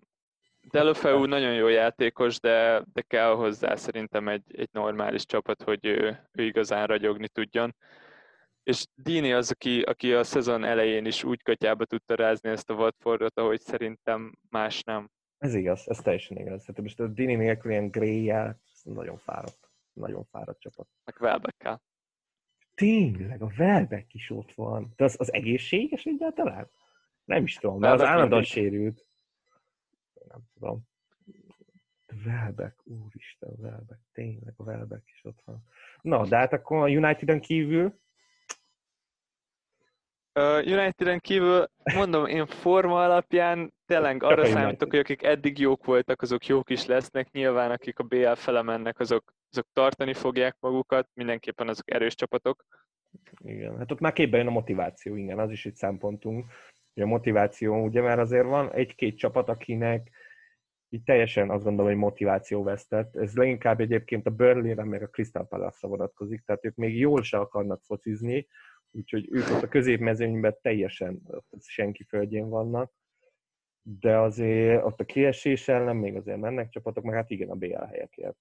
Delofeu 0.61 1.25
nagyon 1.25 1.53
jó 1.53 1.67
játékos, 1.67 2.39
de, 2.39 2.83
de 2.93 3.01
kell 3.01 3.33
hozzá 3.33 3.75
szerintem 3.75 4.27
egy, 4.27 4.43
egy 4.47 4.69
normális 4.71 5.25
csapat, 5.25 5.63
hogy 5.63 5.85
ő, 5.85 6.29
ő 6.31 6.43
igazán 6.43 6.87
ragyogni 6.87 7.27
tudjon. 7.27 7.75
És 8.63 8.85
Dini 8.95 9.33
az, 9.33 9.51
aki, 9.51 9.81
aki 9.81 10.13
a 10.13 10.23
szezon 10.23 10.63
elején 10.63 11.05
is 11.05 11.23
úgy 11.23 11.43
katyába 11.43 11.85
tudta 11.85 12.15
rázni 12.15 12.49
ezt 12.49 12.69
a 12.69 12.73
Watfordot, 12.73 13.39
ahogy 13.39 13.61
szerintem 13.61 14.33
más 14.49 14.83
nem. 14.83 15.09
Ez 15.41 15.53
igaz, 15.53 15.89
ez 15.89 15.97
teljesen 15.97 16.37
igaz. 16.37 16.65
Hát 16.65 16.81
most 16.81 16.99
a 16.99 17.07
Dini 17.07 17.35
nélkül 17.35 17.71
ilyen 17.71 17.89
gray 17.89 18.33
nagyon 18.83 19.17
fáradt. 19.17 19.69
Nagyon 19.93 20.23
fáradt 20.23 20.59
csapat. 20.59 20.87
Meg 21.05 21.15
welbeck 21.19 21.81
Tényleg, 22.75 23.41
a 23.41 23.51
Welbeck 23.57 24.13
is 24.13 24.29
ott 24.29 24.53
van. 24.53 24.93
De 24.95 25.03
az, 25.03 25.15
az 25.19 25.33
egészséges 25.33 26.05
egyáltalán? 26.05 26.69
Nem 27.23 27.43
is 27.43 27.55
tudom, 27.55 27.79
mert 27.79 27.93
az 27.93 28.01
állandóan 28.01 28.43
sérült 28.43 29.05
nem 30.27 30.41
tudom. 30.53 30.89
Welbeck, 32.25 32.81
úristen, 32.83 33.53
Welbeck, 33.57 34.01
tényleg 34.13 34.53
a 34.57 34.63
Welbeck 34.63 35.09
is 35.09 35.23
ott 35.23 35.41
van. 35.45 35.63
Na, 36.01 36.27
de 36.27 36.37
hát 36.37 36.53
akkor 36.53 36.77
a 36.77 36.89
United-en 36.89 37.41
kívül 37.41 37.99
Uniteden 40.65 41.19
kívül, 41.19 41.65
mondom, 41.95 42.25
én 42.25 42.45
forma 42.45 43.03
alapján 43.03 43.73
tényleg 43.85 44.23
arra 44.23 44.45
számítok, 44.45 44.89
hogy 44.89 44.99
akik 44.99 45.23
eddig 45.23 45.59
jók 45.59 45.85
voltak, 45.85 46.21
azok 46.21 46.45
jók 46.45 46.69
is 46.69 46.85
lesznek. 46.85 47.31
Nyilván 47.31 47.71
akik 47.71 47.99
a 47.99 48.03
BL 48.03 48.33
fele 48.33 48.61
mennek, 48.61 48.99
azok, 48.99 49.33
azok 49.51 49.67
tartani 49.73 50.13
fogják 50.13 50.55
magukat, 50.59 51.09
mindenképpen 51.13 51.67
azok 51.67 51.91
erős 51.91 52.15
csapatok. 52.15 52.65
Igen, 53.43 53.77
hát 53.77 53.91
ott 53.91 53.99
már 53.99 54.13
képbe 54.13 54.37
jön 54.37 54.47
a 54.47 54.51
motiváció, 54.51 55.15
igen, 55.15 55.39
az 55.39 55.51
is 55.51 55.65
egy 55.65 55.75
szempontunk. 55.75 56.45
Hogy 56.93 57.03
a 57.03 57.07
motiváció, 57.07 57.83
ugye 57.83 58.01
már 58.01 58.19
azért 58.19 58.45
van 58.45 58.73
egy-két 58.73 59.17
csapat, 59.17 59.49
akinek 59.49 60.09
így 60.89 61.03
teljesen 61.03 61.49
azt 61.49 61.63
gondolom, 61.63 61.91
hogy 61.91 61.99
motiváció 61.99 62.63
vesztett. 62.63 63.15
Ez 63.15 63.35
leginkább 63.35 63.79
egyébként 63.79 64.27
a 64.27 64.29
Burnley-re, 64.29 64.83
meg 64.83 65.01
a 65.01 65.07
Crystal 65.07 65.47
Palace-ra 65.47 65.87
vonatkozik, 65.87 66.43
tehát 66.45 66.65
ők 66.65 66.75
még 66.75 66.97
jól 66.97 67.23
se 67.23 67.37
akarnak 67.37 67.81
focizni, 67.83 68.47
úgyhogy 68.91 69.27
ők 69.31 69.49
ott 69.49 69.63
a 69.63 69.67
középmezőnyben 69.67 70.57
teljesen 70.61 71.21
senki 71.59 72.03
földjén 72.03 72.49
vannak, 72.49 72.91
de 73.81 74.17
azért 74.17 74.83
ott 74.83 74.99
a 74.99 75.05
kiesés 75.05 75.67
ellen 75.67 75.95
még 75.95 76.15
azért 76.15 76.39
mennek 76.39 76.69
csapatok, 76.69 77.03
meg 77.03 77.15
hát 77.15 77.29
igen, 77.29 77.49
a 77.49 77.55
BL 77.55 77.83
helyekért. 77.83 78.37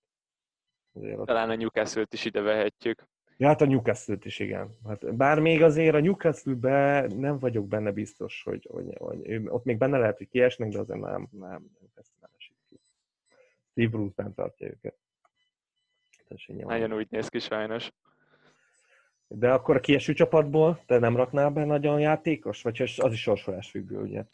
Azért 0.92 1.25
Talán 1.25 1.50
a 1.50 1.54
Newcastle-t 1.54 2.12
is 2.12 2.25
ide 2.25 2.40
vehetjük. 2.40 3.09
Ja, 3.40 3.47
hát 3.47 3.61
a 3.61 3.66
newcastle 3.66 4.16
is, 4.23 4.38
igen. 4.38 4.78
Hát 4.87 5.14
bár 5.14 5.38
még 5.38 5.62
azért 5.62 5.95
a 5.95 6.00
newcastle 6.00 7.07
nem 7.07 7.38
vagyok 7.38 7.69
benne 7.69 7.92
biztos, 7.92 8.42
hogy, 8.42 8.69
hogy, 8.71 8.97
hogy, 8.99 9.40
ott 9.47 9.64
még 9.64 9.78
benne 9.78 9.99
lehet, 9.99 10.16
hogy 10.16 10.28
kiesnek, 10.28 10.69
de 10.69 10.78
azért 10.78 11.00
nem, 11.00 11.28
nem, 11.30 11.71
ezt 11.95 12.12
nem 12.21 12.30
esik 12.37 12.57
ki. 12.69 12.80
Steve 13.71 13.88
Bruce 13.88 14.23
nem 14.23 14.35
tartja 14.35 14.66
őket. 14.66 14.99
Nagyon 16.47 16.92
úgy 16.92 17.07
néz 17.11 17.28
ki 17.28 17.38
sajnos. 17.38 17.90
De 19.34 19.52
akkor 19.52 19.76
a 19.76 19.80
kieső 19.80 20.12
csapatból 20.12 20.82
te 20.87 20.99
nem 20.99 21.16
raknál 21.16 21.50
be 21.50 21.64
nagyon 21.64 22.00
játékos? 22.00 22.62
Vagy 22.62 22.82
az 22.96 23.12
is 23.12 23.20
sorsolás 23.20 23.70
függő, 23.70 24.00
ugye? 24.00 24.25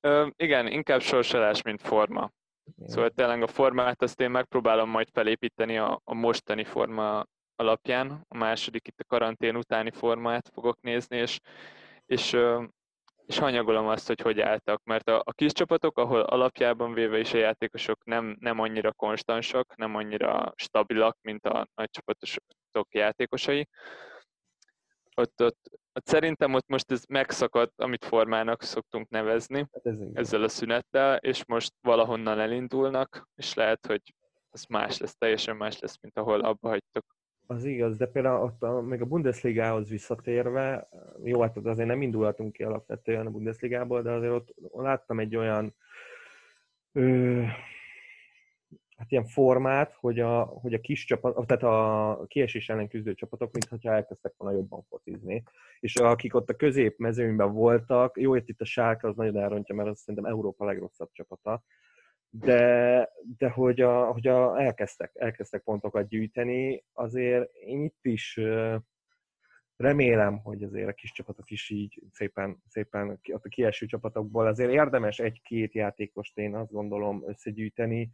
Ö, 0.00 0.26
igen, 0.36 0.66
inkább 0.66 1.00
sorsolás, 1.00 1.62
mint 1.62 1.82
forma. 1.82 2.32
Igen. 2.76 2.88
Szóval 2.88 3.10
tényleg 3.10 3.42
a 3.42 3.46
formát 3.46 4.02
azt 4.02 4.20
én 4.20 4.30
megpróbálom 4.30 4.90
majd 4.90 5.08
felépíteni 5.12 5.78
a, 5.78 6.00
a 6.04 6.14
mostani 6.14 6.64
forma 6.64 7.26
alapján. 7.56 8.24
A 8.28 8.36
második 8.36 8.88
itt 8.88 9.00
a 9.00 9.04
karantén 9.04 9.56
utáni 9.56 9.90
formát 9.90 10.50
fogok 10.52 10.80
nézni, 10.80 11.16
és, 11.16 11.40
és, 12.06 12.36
és 13.26 13.38
hanyagolom 13.38 13.86
azt, 13.86 14.06
hogy 14.06 14.20
hogy 14.20 14.40
álltak. 14.40 14.84
Mert 14.84 15.08
a, 15.08 15.22
a 15.24 15.32
kis 15.32 15.52
csapatok, 15.52 15.98
ahol 15.98 16.20
alapjában 16.20 16.92
véve 16.92 17.18
is 17.18 17.32
a 17.32 17.38
játékosok 17.38 18.04
nem, 18.04 18.36
nem 18.40 18.60
annyira 18.60 18.92
konstansak, 18.92 19.76
nem 19.76 19.94
annyira 19.94 20.52
stabilak, 20.56 21.18
mint 21.20 21.46
a 21.46 21.68
nagy 21.74 21.90
csapatok 21.90 22.94
játékosai, 22.94 23.68
ott, 25.18 25.42
ott, 25.42 25.70
ott 25.92 26.06
szerintem 26.06 26.54
ott 26.54 26.68
most 26.68 26.90
ez 26.90 27.04
megszakadt, 27.08 27.80
amit 27.80 28.04
formának 28.04 28.62
szoktunk 28.62 29.08
nevezni 29.08 29.66
hát 29.72 29.86
ez 29.86 29.96
ezzel 30.12 30.42
a 30.42 30.48
szünettel, 30.48 31.16
és 31.16 31.44
most 31.44 31.72
valahonnan 31.80 32.40
elindulnak, 32.40 33.28
és 33.34 33.54
lehet, 33.54 33.86
hogy 33.86 34.14
ez 34.50 34.64
más 34.64 34.98
lesz, 34.98 35.16
teljesen 35.16 35.56
más 35.56 35.78
lesz, 35.78 35.98
mint 36.00 36.18
ahol 36.18 36.40
abba 36.40 36.68
hagytok. 36.68 37.04
Az 37.46 37.64
igaz, 37.64 37.96
de 37.96 38.06
például 38.06 38.42
ott 38.42 38.62
a, 38.62 38.80
még 38.80 39.00
a 39.00 39.04
Bundesligához 39.04 39.88
visszatérve, 39.88 40.88
jó, 41.24 41.40
hát 41.40 41.56
azért 41.56 41.88
nem 41.88 42.02
indulhatunk 42.02 42.52
ki 42.52 42.62
alapvetően 42.62 43.26
a 43.26 43.30
Bundesligából, 43.30 44.02
de 44.02 44.10
azért 44.10 44.32
ott 44.32 44.54
láttam 44.72 45.20
egy 45.20 45.36
olyan 45.36 45.74
ö, 46.92 47.42
hát 48.96 49.10
ilyen 49.10 49.24
formát, 49.24 49.92
hogy 50.00 50.20
a, 50.20 50.42
hogy 50.42 50.74
a 50.74 50.80
kis 50.80 51.04
csapat, 51.04 51.46
tehát 51.46 51.62
a 51.62 52.24
kiesés 52.26 52.68
ellen 52.68 52.88
küzdő 52.88 53.14
csapatok, 53.14 53.52
mintha 53.52 53.92
elkezdtek 53.92 54.34
volna 54.36 54.56
jobban 54.56 54.82
focizni. 54.88 55.42
És 55.80 55.94
akik 55.94 56.34
ott 56.34 56.50
a 56.50 56.56
középmezőnyben 56.56 57.52
voltak, 57.52 58.20
jó, 58.20 58.34
itt, 58.34 58.48
itt 58.48 58.60
a 58.60 58.64
Sárka 58.64 59.08
az 59.08 59.16
nagyon 59.16 59.36
elrontja, 59.38 59.74
mert 59.74 59.88
az 59.88 59.98
szerintem 59.98 60.32
Európa 60.32 60.64
legrosszabb 60.64 61.10
csapata, 61.12 61.62
de, 62.30 63.08
de 63.38 63.48
hogy, 63.48 63.80
a, 63.80 64.12
hogy 64.12 64.26
a, 64.26 64.60
elkezdtek, 64.60 65.10
elkezdtek 65.14 65.62
pontokat 65.62 66.08
gyűjteni, 66.08 66.84
azért 66.92 67.54
én 67.54 67.84
itt 67.84 68.04
is 68.04 68.40
remélem, 69.76 70.38
hogy 70.38 70.62
azért 70.62 70.88
a 70.88 70.92
kis 70.92 71.12
csapatok 71.12 71.50
is 71.50 71.70
így 71.70 72.02
szépen, 72.12 72.62
szépen 72.68 73.20
a 73.32 73.48
kieső 73.48 73.86
csapatokból 73.86 74.46
azért 74.46 74.70
érdemes 74.70 75.18
egy-két 75.18 75.74
játékost 75.74 76.38
én 76.38 76.54
azt 76.54 76.72
gondolom 76.72 77.28
összegyűjteni, 77.28 78.10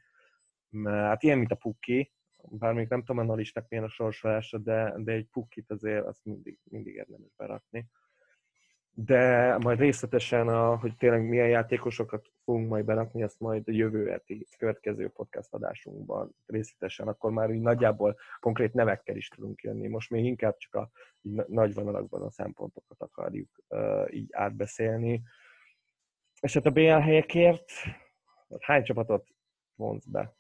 mert 0.68 1.06
hát 1.06 1.22
ilyen, 1.22 1.38
mint 1.38 1.52
a 1.52 1.56
Pukki, 1.56 2.12
bár 2.50 2.72
még 2.72 2.88
nem 2.88 3.00
tudom 3.00 3.18
a 3.18 3.24
Norisnak 3.24 3.68
milyen 3.68 3.84
a 3.84 3.88
sorsolása, 3.88 4.58
de, 4.58 4.94
de 4.96 5.12
egy 5.12 5.26
Pukkit 5.30 5.70
azért 5.70 6.06
azt 6.06 6.24
mindig, 6.24 6.58
mindig 6.64 6.94
érdemes 6.94 7.30
berakni 7.36 7.90
de 8.94 9.56
majd 9.58 9.78
részletesen, 9.78 10.48
a, 10.48 10.76
hogy 10.76 10.96
tényleg 10.96 11.28
milyen 11.28 11.48
játékosokat 11.48 12.30
fogunk 12.44 12.68
majd 12.68 12.84
berakni, 12.84 13.22
azt 13.22 13.40
majd 13.40 13.68
a 13.68 13.72
jövő 13.72 14.08
heti 14.08 14.46
következő 14.58 15.08
podcast 15.08 15.52
adásunkban 15.52 16.36
részletesen, 16.46 17.08
akkor 17.08 17.30
már 17.30 17.50
így 17.50 17.60
nagyjából 17.60 18.16
konkrét 18.40 18.72
nevekkel 18.72 19.16
is 19.16 19.28
tudunk 19.28 19.62
jönni. 19.62 19.88
Most 19.88 20.10
még 20.10 20.24
inkább 20.24 20.56
csak 20.56 20.74
a 20.74 20.90
nagy 21.46 21.74
vonalakban 21.74 22.22
a 22.22 22.30
szempontokat 22.30 23.00
akarjuk 23.00 23.48
uh, 23.68 24.14
így 24.14 24.28
átbeszélni. 24.32 25.22
És 26.40 26.54
hát 26.54 26.66
a 26.66 26.70
BL 26.70 26.88
helyekért 26.90 27.72
hány 28.60 28.82
csapatot 28.82 29.26
vonz 29.74 30.06
be? 30.06 30.36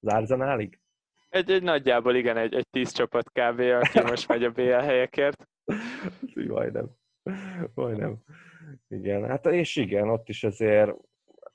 Az 0.00 0.12
Arzenálig? 0.12 0.80
Egy, 1.28 1.50
egy 1.50 1.62
nagyjából 1.62 2.14
igen, 2.14 2.36
egy, 2.36 2.54
egy 2.54 2.68
tíz 2.70 2.92
csapat 2.92 3.30
kb. 3.30 3.60
aki 3.60 4.00
most 4.00 4.28
megy 4.28 4.44
a 4.44 4.50
BL 4.50 4.70
helyekért. 4.70 5.48
Majdnem. 6.34 6.96
Majdnem. 7.74 8.16
Igen, 8.88 9.28
hát 9.28 9.46
és 9.46 9.76
igen, 9.76 10.08
ott 10.08 10.28
is 10.28 10.44
azért, 10.44 10.94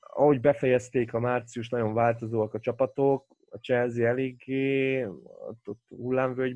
ahogy 0.00 0.40
befejezték 0.40 1.14
a 1.14 1.20
március, 1.20 1.68
nagyon 1.68 1.94
változóak 1.94 2.54
a 2.54 2.60
csapatok, 2.60 3.26
a 3.50 3.58
Chelsea 3.58 4.06
eléggé, 4.06 5.04
ott, 5.04 5.68
ott 5.68 5.82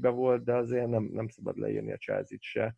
volt, 0.01 0.45
de 0.45 0.55
azért 0.55 0.87
nem, 0.87 1.03
nem 1.13 1.29
szabad 1.29 1.59
leírni 1.59 1.93
a 1.93 1.97
Chelsea-t 1.97 2.43
se, 2.43 2.77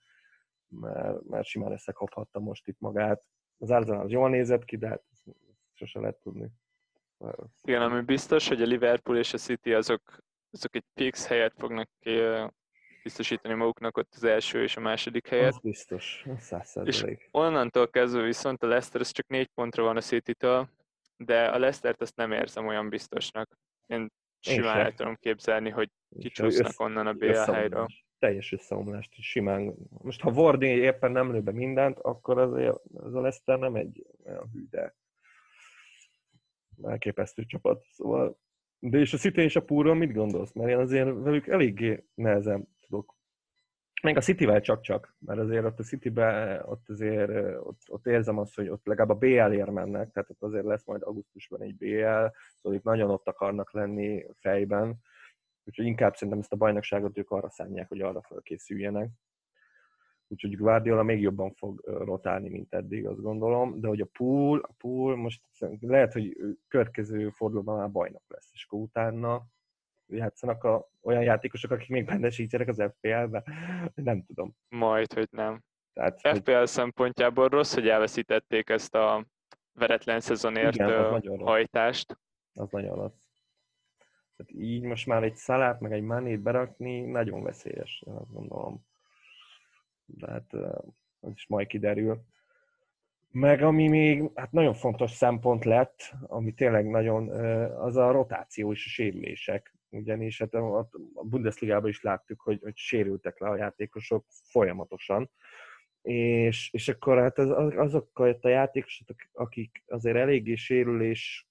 mert, 0.68 1.24
mert 1.24 1.46
simán 1.46 1.72
összekaphatta 1.72 2.40
most 2.40 2.68
itt 2.68 2.80
magát. 2.80 3.22
Az 3.58 3.70
Arsenal 3.70 4.04
az 4.04 4.10
jól 4.10 4.28
nézett 4.30 4.64
ki, 4.64 4.76
de 4.76 4.88
hát 4.88 5.02
sose 5.72 6.00
lehet 6.00 6.16
tudni. 6.16 6.50
Igen, 7.62 7.82
ami 7.82 8.00
biztos, 8.00 8.48
hogy 8.48 8.62
a 8.62 8.66
Liverpool 8.66 9.18
és 9.18 9.32
a 9.32 9.38
City 9.38 9.72
azok, 9.72 10.18
azok 10.50 10.74
egy 10.74 10.84
fix 10.94 11.26
helyet 11.26 11.54
fognak 11.56 11.90
biztosítani 13.08 13.54
maguknak 13.54 13.96
ott 13.96 14.12
az 14.14 14.24
első 14.24 14.62
és 14.62 14.76
a 14.76 14.80
második 14.80 15.28
helyet. 15.28 15.52
Az 15.52 15.58
biztos, 15.58 16.26
száz 16.38 16.80
És 16.84 17.04
onnantól 17.30 17.88
kezdve 17.88 18.22
viszont 18.22 18.62
a 18.62 18.66
Leicester 18.66 19.00
az 19.00 19.10
csak 19.10 19.26
négy 19.26 19.46
pontra 19.54 19.82
van 19.82 19.96
a 19.96 20.00
City-től, 20.00 20.68
de 21.16 21.46
a 21.46 21.58
Leicester-t 21.58 22.00
azt 22.00 22.16
nem 22.16 22.32
érzem 22.32 22.66
olyan 22.66 22.88
biztosnak. 22.88 23.58
Én 23.86 24.12
simán 24.40 24.78
el 24.78 24.94
tudom 24.94 25.14
képzelni, 25.14 25.70
hogy 25.70 25.90
kicsúsznak 26.18 26.80
onnan 26.80 27.06
a 27.06 27.12
BL 27.12 27.52
helyről. 27.52 27.86
Teljes 28.18 28.52
összeomlást, 28.52 29.14
simán. 29.14 29.74
Most 30.02 30.20
ha 30.20 30.30
Vardy 30.30 30.66
éppen 30.66 31.12
nem 31.12 31.32
lő 31.32 31.40
be 31.40 31.52
mindent, 31.52 31.98
akkor 31.98 32.38
azért 32.38 32.76
az 32.94 33.14
a 33.14 33.20
Leicester 33.20 33.58
nem 33.58 33.74
egy 33.74 34.06
olyan 34.24 34.50
hű, 34.52 34.66
de 34.70 34.94
elképesztő 36.82 37.44
csapat. 37.44 37.84
Szóval 37.90 38.38
de 38.80 38.98
és 38.98 39.12
a 39.12 39.16
City 39.16 39.40
és 39.40 39.56
a 39.56 39.64
Púron 39.64 39.96
mit 39.96 40.12
gondolsz? 40.12 40.52
Mert 40.52 40.70
én 40.70 40.78
azért 40.78 41.08
velük 41.14 41.46
eléggé 41.46 42.04
nehezen 42.14 42.68
tudok. 42.88 43.16
Még 44.02 44.16
a 44.16 44.20
Cityvel 44.20 44.60
csak-csak, 44.60 45.16
mert 45.18 45.38
azért 45.38 45.64
ott 45.64 45.78
a 45.78 45.82
Citybe, 45.82 46.62
ott 46.66 46.88
azért 46.88 47.30
ott, 47.58 47.80
ott 47.86 48.06
érzem 48.06 48.38
azt, 48.38 48.54
hogy 48.54 48.68
ott 48.68 48.86
legalább 48.86 49.10
a 49.10 49.18
BL-ér 49.18 49.68
mennek, 49.68 50.10
tehát 50.10 50.30
ott 50.30 50.42
azért 50.42 50.64
lesz 50.64 50.84
majd 50.84 51.02
augusztusban 51.02 51.62
egy 51.62 51.76
BL, 51.76 52.26
szóval 52.56 52.78
itt 52.78 52.82
nagyon 52.82 53.10
ott 53.10 53.28
akarnak 53.28 53.72
lenni 53.72 54.26
fejben, 54.34 54.96
úgyhogy 55.64 55.86
inkább 55.86 56.14
szerintem 56.14 56.38
ezt 56.38 56.52
a 56.52 56.56
bajnokságot 56.56 57.18
ők 57.18 57.30
arra 57.30 57.50
szánják, 57.50 57.88
hogy 57.88 58.00
arra 58.00 58.22
felkészüljenek. 58.22 59.10
Úgyhogy 60.30 60.56
Guardiola 60.56 61.02
még 61.02 61.20
jobban 61.20 61.52
fog 61.52 61.80
rotálni, 61.84 62.48
mint 62.48 62.74
eddig, 62.74 63.06
azt 63.06 63.20
gondolom, 63.20 63.80
de 63.80 63.88
hogy 63.88 64.00
a 64.00 64.08
pool, 64.12 64.58
a 64.58 64.72
pool 64.78 65.16
most 65.16 65.42
lehet, 65.80 66.12
hogy 66.12 66.36
következő 66.68 67.30
fordulóban 67.30 67.76
már 67.78 67.90
bajnok 67.90 68.22
lesz, 68.28 68.50
és 68.52 68.64
akkor 68.64 68.80
utána 68.80 69.46
játszanak 70.08 70.64
a, 70.64 70.90
olyan 71.02 71.22
játékosok, 71.22 71.70
akik 71.70 71.88
még 71.88 72.04
benne 72.04 72.30
sincsenek 72.30 72.68
az 72.68 72.82
FPL-be? 72.96 73.42
Nem 73.94 74.24
tudom. 74.24 74.56
Majd, 74.68 75.12
hogy 75.12 75.28
nem. 75.30 75.62
Tehát, 75.92 76.20
FPL 76.38 76.52
hogy... 76.52 76.66
szempontjából 76.66 77.48
rossz, 77.48 77.74
hogy 77.74 77.88
elveszítették 77.88 78.68
ezt 78.68 78.94
a 78.94 79.26
veretlen 79.72 80.20
szezonért 80.20 80.74
Igen, 80.74 80.90
az 80.90 81.22
hajtást. 81.38 82.18
Az 82.54 82.70
nagyon 82.70 82.94
rossz. 82.96 83.26
Tehát 84.36 84.52
így 84.52 84.82
most 84.82 85.06
már 85.06 85.22
egy 85.22 85.36
szalát, 85.36 85.80
meg 85.80 85.92
egy 85.92 86.02
manét 86.02 86.40
berakni 86.40 87.00
nagyon 87.00 87.42
veszélyes, 87.42 88.02
azt 88.06 88.32
gondolom. 88.32 88.86
De 90.04 90.30
hát 90.30 90.52
az 91.20 91.32
is 91.34 91.46
majd 91.46 91.66
kiderül. 91.66 92.24
Meg 93.30 93.62
ami 93.62 93.88
még 93.88 94.30
hát 94.34 94.52
nagyon 94.52 94.74
fontos 94.74 95.10
szempont 95.10 95.64
lett, 95.64 96.14
ami 96.26 96.52
tényleg 96.52 96.86
nagyon, 96.86 97.28
az 97.70 97.96
a 97.96 98.10
rotáció 98.10 98.72
és 98.72 98.84
a 98.86 98.88
sérülések. 98.88 99.77
Ugyanis 99.90 100.38
hát 100.38 100.54
a 100.54 100.88
Bundesligában 101.22 101.88
is 101.88 102.02
láttuk, 102.02 102.40
hogy, 102.40 102.60
hogy 102.62 102.76
sérültek 102.76 103.38
le 103.38 103.48
a 103.48 103.56
játékosok 103.56 104.24
folyamatosan. 104.28 105.30
És, 106.02 106.72
és 106.72 106.88
akkor 106.88 107.18
hát 107.18 107.38
az, 107.38 107.50
azokkal 107.76 108.38
a 108.40 108.48
játékosok, 108.48 109.08
akik 109.32 109.82
azért 109.86 110.16
eléggé 110.16 110.54
sérülés 110.54 111.48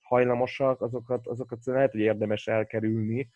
hajlamosak, 0.00 0.80
azokat, 0.80 1.26
azokat 1.26 1.64
lehet, 1.64 1.90
hogy 1.90 2.00
érdemes 2.00 2.46
elkerülni, 2.46 3.30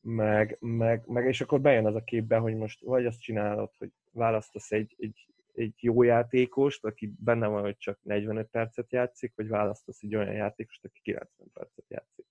meg, 0.00 0.56
meg, 0.60 1.06
meg, 1.06 1.26
és 1.26 1.40
akkor 1.40 1.60
bejön 1.60 1.86
az 1.86 1.94
a 1.94 2.04
képbe, 2.04 2.36
hogy 2.36 2.56
most 2.56 2.80
vagy 2.80 3.06
azt 3.06 3.20
csinálod, 3.20 3.70
hogy 3.78 3.90
választasz 4.10 4.72
egy, 4.72 4.94
egy, 4.98 5.26
egy 5.54 5.74
jó 5.80 6.02
játékost, 6.02 6.84
aki 6.84 7.12
benne 7.18 7.46
van, 7.46 7.62
hogy 7.62 7.76
csak 7.76 7.98
45 8.02 8.48
percet 8.50 8.92
játszik, 8.92 9.32
vagy 9.36 9.48
választasz 9.48 10.02
egy 10.02 10.16
olyan 10.16 10.32
játékost, 10.32 10.84
aki 10.84 11.00
90 11.02 11.50
percet 11.52 11.84
játszik. 11.88 12.26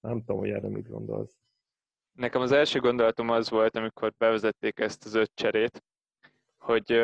Nem 0.00 0.18
tudom, 0.18 0.38
hogy 0.38 0.50
erre 0.50 0.68
mit 0.68 0.88
gondolsz. 0.88 1.38
Nekem 2.12 2.40
az 2.40 2.52
első 2.52 2.80
gondolatom 2.80 3.28
az 3.28 3.50
volt, 3.50 3.76
amikor 3.76 4.12
bevezették 4.18 4.78
ezt 4.78 5.04
az 5.04 5.14
öt 5.14 5.30
cserét, 5.34 5.84
hogy, 6.56 7.02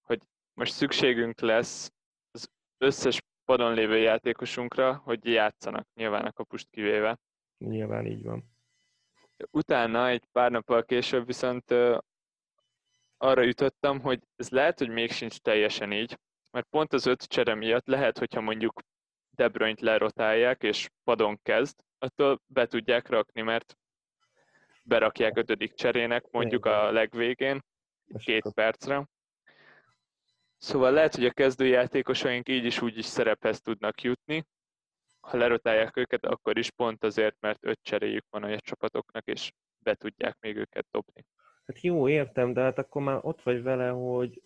hogy 0.00 0.22
most 0.54 0.72
szükségünk 0.72 1.40
lesz 1.40 1.92
az 2.30 2.48
összes 2.78 3.22
padon 3.44 3.74
lévő 3.74 3.96
játékosunkra, 3.96 4.96
hogy 4.96 5.24
játszanak, 5.24 5.86
nyilván 5.94 6.24
a 6.24 6.32
kapust 6.32 6.68
kivéve. 6.70 7.18
Nyilván 7.58 8.06
így 8.06 8.24
van. 8.24 8.44
Utána, 9.50 10.08
egy 10.08 10.24
pár 10.32 10.50
nappal 10.50 10.84
később 10.84 11.26
viszont 11.26 11.70
arra 13.16 13.42
jutottam, 13.42 14.00
hogy 14.00 14.22
ez 14.36 14.50
lehet, 14.50 14.78
hogy 14.78 14.88
még 14.88 15.10
sincs 15.10 15.38
teljesen 15.38 15.92
így, 15.92 16.18
mert 16.50 16.66
pont 16.66 16.92
az 16.92 17.06
öt 17.06 17.22
csere 17.22 17.54
miatt 17.54 17.86
lehet, 17.86 18.18
hogyha 18.18 18.40
mondjuk 18.40 18.80
De 19.30 19.48
Bruyne-t 19.48 19.80
lerotálják, 19.80 20.62
és 20.62 20.88
padon 21.04 21.38
kezd, 21.42 21.84
attól 21.98 22.42
be 22.46 22.66
tudják 22.66 23.08
rakni, 23.08 23.42
mert 23.42 23.76
berakják 24.82 25.36
ötödik 25.36 25.74
cserének 25.74 26.30
mondjuk 26.30 26.66
a 26.66 26.90
legvégén, 26.90 27.64
két 28.18 28.52
percre. 28.54 29.08
Szóval 30.58 30.92
lehet, 30.92 31.14
hogy 31.14 31.24
a 31.24 31.32
kezdőjátékosaink 31.32 32.48
így 32.48 32.64
is 32.64 32.82
úgy 32.82 32.98
is 32.98 33.04
szerephez 33.04 33.60
tudnak 33.60 34.02
jutni. 34.02 34.44
Ha 35.20 35.36
lerotálják 35.36 35.96
őket, 35.96 36.24
akkor 36.24 36.58
is 36.58 36.70
pont 36.70 37.04
azért, 37.04 37.36
mert 37.40 37.58
öt 37.66 37.78
cseréjük 37.82 38.24
van 38.30 38.42
a 38.42 38.60
csapatoknak, 38.60 39.26
és 39.26 39.52
be 39.78 39.94
tudják 39.94 40.36
még 40.40 40.56
őket 40.56 40.86
dobni. 40.90 41.26
Hát 41.66 41.80
jó, 41.80 42.08
értem, 42.08 42.52
de 42.52 42.60
hát 42.60 42.78
akkor 42.78 43.02
már 43.02 43.18
ott 43.22 43.42
vagy 43.42 43.62
vele, 43.62 43.88
hogy 43.88 44.42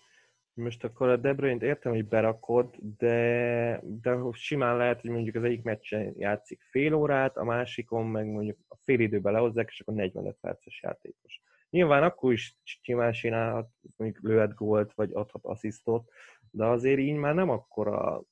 most 0.54 0.84
akkor 0.84 1.08
a 1.08 1.16
De 1.16 1.32
Bruyne-t 1.32 1.62
értem, 1.62 1.92
hogy 1.92 2.08
berakod, 2.08 2.76
de, 2.98 3.80
de 3.82 4.18
simán 4.32 4.76
lehet, 4.76 5.00
hogy 5.00 5.10
mondjuk 5.10 5.34
az 5.34 5.42
egyik 5.42 5.62
meccsen 5.62 6.14
játszik 6.16 6.62
fél 6.70 6.94
órát, 6.94 7.36
a 7.36 7.44
másikon 7.44 8.06
meg 8.06 8.26
mondjuk 8.26 8.58
a 8.68 8.76
fél 8.76 9.00
időben 9.00 9.32
lehozzák, 9.32 9.68
és 9.68 9.80
akkor 9.80 9.94
45 9.94 10.36
perces 10.40 10.82
játékos. 10.82 11.40
Nyilván 11.70 12.02
akkor 12.02 12.32
is 12.32 12.56
simán 12.62 13.12
csinálhat, 13.12 13.70
mondjuk 13.96 14.24
lőhet 14.24 14.54
gólt, 14.54 14.92
vagy 14.92 15.10
adhat 15.12 15.44
asszisztot, 15.44 16.10
de 16.50 16.64
azért 16.64 16.98
így 16.98 17.16
már 17.16 17.34
nem 17.34 17.50
akkora 17.50 18.22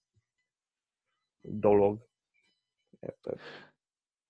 dolog. 1.40 2.06
Érted? 3.00 3.38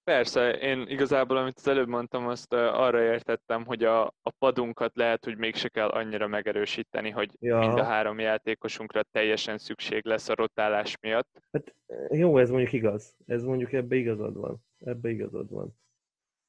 Persze, 0.09 0.51
én 0.51 0.87
igazából, 0.89 1.37
amit 1.37 1.57
az 1.57 1.69
előbb 1.69 1.89
mondtam, 1.89 2.27
azt 2.27 2.53
arra 2.53 3.03
értettem, 3.03 3.65
hogy 3.65 3.85
a, 3.85 4.07
a 4.07 4.31
padunkat 4.39 4.97
lehet, 4.97 5.25
hogy 5.25 5.37
mégse 5.37 5.69
kell 5.69 5.89
annyira 5.89 6.27
megerősíteni, 6.27 7.11
hogy 7.11 7.31
ja. 7.41 7.59
mind 7.59 7.79
a 7.79 7.85
három 7.85 8.19
játékosunkra 8.19 9.03
teljesen 9.03 9.59
szükség 9.59 10.05
lesz 10.05 10.29
a 10.29 10.35
rotálás 10.35 10.99
miatt. 11.01 11.43
Hát 11.53 11.75
jó, 12.11 12.39
ez 12.39 12.51
mondjuk 12.51 12.73
igaz. 12.73 13.17
Ez 13.27 13.45
mondjuk 13.45 13.73
ebbe 13.73 13.97
igazad 13.97 14.37
van. 14.37 14.65
Ebbe 14.79 15.09
igazad 15.11 15.51
van. 15.51 15.79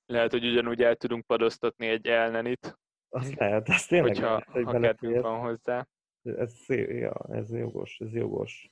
Lehet, 0.06 0.32
hogy 0.32 0.46
ugyanúgy 0.46 0.84
el 0.84 0.96
tudunk 0.96 1.26
padoztatni 1.26 1.88
egy 1.88 2.08
elnenit. 2.08 2.78
Az 3.10 3.34
lehet, 3.34 3.70
ez 3.70 3.86
tényleg 3.86 4.14
hogyha, 4.14 4.30
lehet, 4.30 4.50
hogy 4.50 4.64
ha 4.64 4.80
kedvünk 4.80 5.22
van 5.22 5.40
hozzá. 5.40 5.88
Ez, 6.24 6.66
ja, 6.68 7.14
ez 7.32 7.52
jogos, 7.52 8.00
ez 8.00 8.14
jogos. 8.14 8.72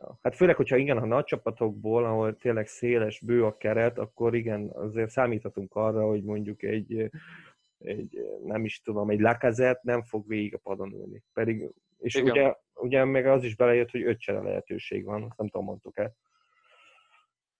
Ja. 0.00 0.18
Hát 0.22 0.36
főleg, 0.36 0.56
hogyha 0.56 0.76
igen, 0.76 0.96
a 0.96 1.06
nagy 1.06 1.24
csapatokból, 1.24 2.04
ahol 2.04 2.36
tényleg 2.36 2.66
széles, 2.66 3.20
bő 3.20 3.44
a 3.44 3.56
keret, 3.56 3.98
akkor 3.98 4.34
igen, 4.34 4.70
azért 4.74 5.10
számíthatunk 5.10 5.74
arra, 5.74 6.06
hogy 6.06 6.22
mondjuk 6.22 6.62
egy, 6.62 7.10
egy 7.78 8.18
nem 8.44 8.64
is 8.64 8.80
tudom, 8.82 9.10
egy 9.10 9.20
lakazett 9.20 9.82
nem 9.82 10.02
fog 10.02 10.28
végig 10.28 10.54
a 10.54 10.58
padon 10.58 10.92
ülni. 10.92 11.22
Pedig, 11.32 11.70
és 11.98 12.14
ugye, 12.14 12.54
ugye 12.74 13.04
meg 13.04 13.26
az 13.26 13.44
is 13.44 13.56
belejött, 13.56 13.90
hogy 13.90 14.02
öt 14.02 14.20
csere 14.20 14.42
lehetőség 14.42 15.04
van, 15.04 15.22
azt 15.22 15.38
nem 15.38 15.48
tudom, 15.48 15.66
mondtuk-e. 15.66 16.12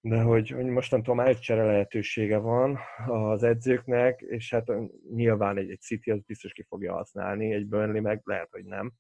De 0.01 0.21
hogy, 0.23 0.49
hogy 0.49 0.65
mostantól 0.67 1.15
már 1.15 1.29
egy 1.29 1.39
csere 1.39 1.65
lehetősége 1.65 2.37
van 2.37 2.79
az 3.07 3.43
edzőknek, 3.43 4.21
és 4.21 4.51
hát 4.51 4.73
nyilván 5.15 5.57
egy, 5.57 5.71
egy 5.71 5.81
City 5.81 6.11
az 6.11 6.23
biztos 6.27 6.53
ki 6.53 6.63
fogja 6.63 6.93
használni, 6.93 7.53
egy 7.53 7.67
Burnley 7.67 8.03
meg 8.03 8.21
lehet, 8.25 8.49
hogy 8.51 8.65
nem 8.65 8.93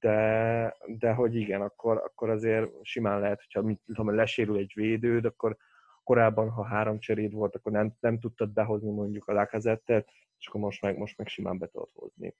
de, 0.00 0.76
de 0.86 1.12
hogy 1.12 1.34
igen, 1.34 1.60
akkor, 1.60 1.96
akkor 1.96 2.30
azért 2.30 2.70
simán 2.82 3.20
lehet, 3.20 3.40
hogyha 3.40 3.62
mit 3.62 3.80
tudom, 3.86 4.14
lesérül 4.14 4.56
egy 4.56 4.72
védőd, 4.74 5.24
akkor 5.24 5.56
korábban, 6.02 6.50
ha 6.50 6.64
három 6.64 6.98
cseréd 6.98 7.32
volt, 7.32 7.54
akkor 7.54 7.72
nem, 7.72 7.96
nem 8.00 8.18
tudtad 8.18 8.50
behozni 8.50 8.90
mondjuk 8.90 9.28
a 9.28 9.32
lákazettet, 9.32 10.10
és 10.38 10.46
akkor 10.46 10.60
most 10.60 10.82
meg, 10.82 10.98
most 10.98 11.18
meg 11.18 11.28
simán 11.28 11.58
be 11.58 11.66
tudod 11.66 11.90
hozni. 11.94 12.34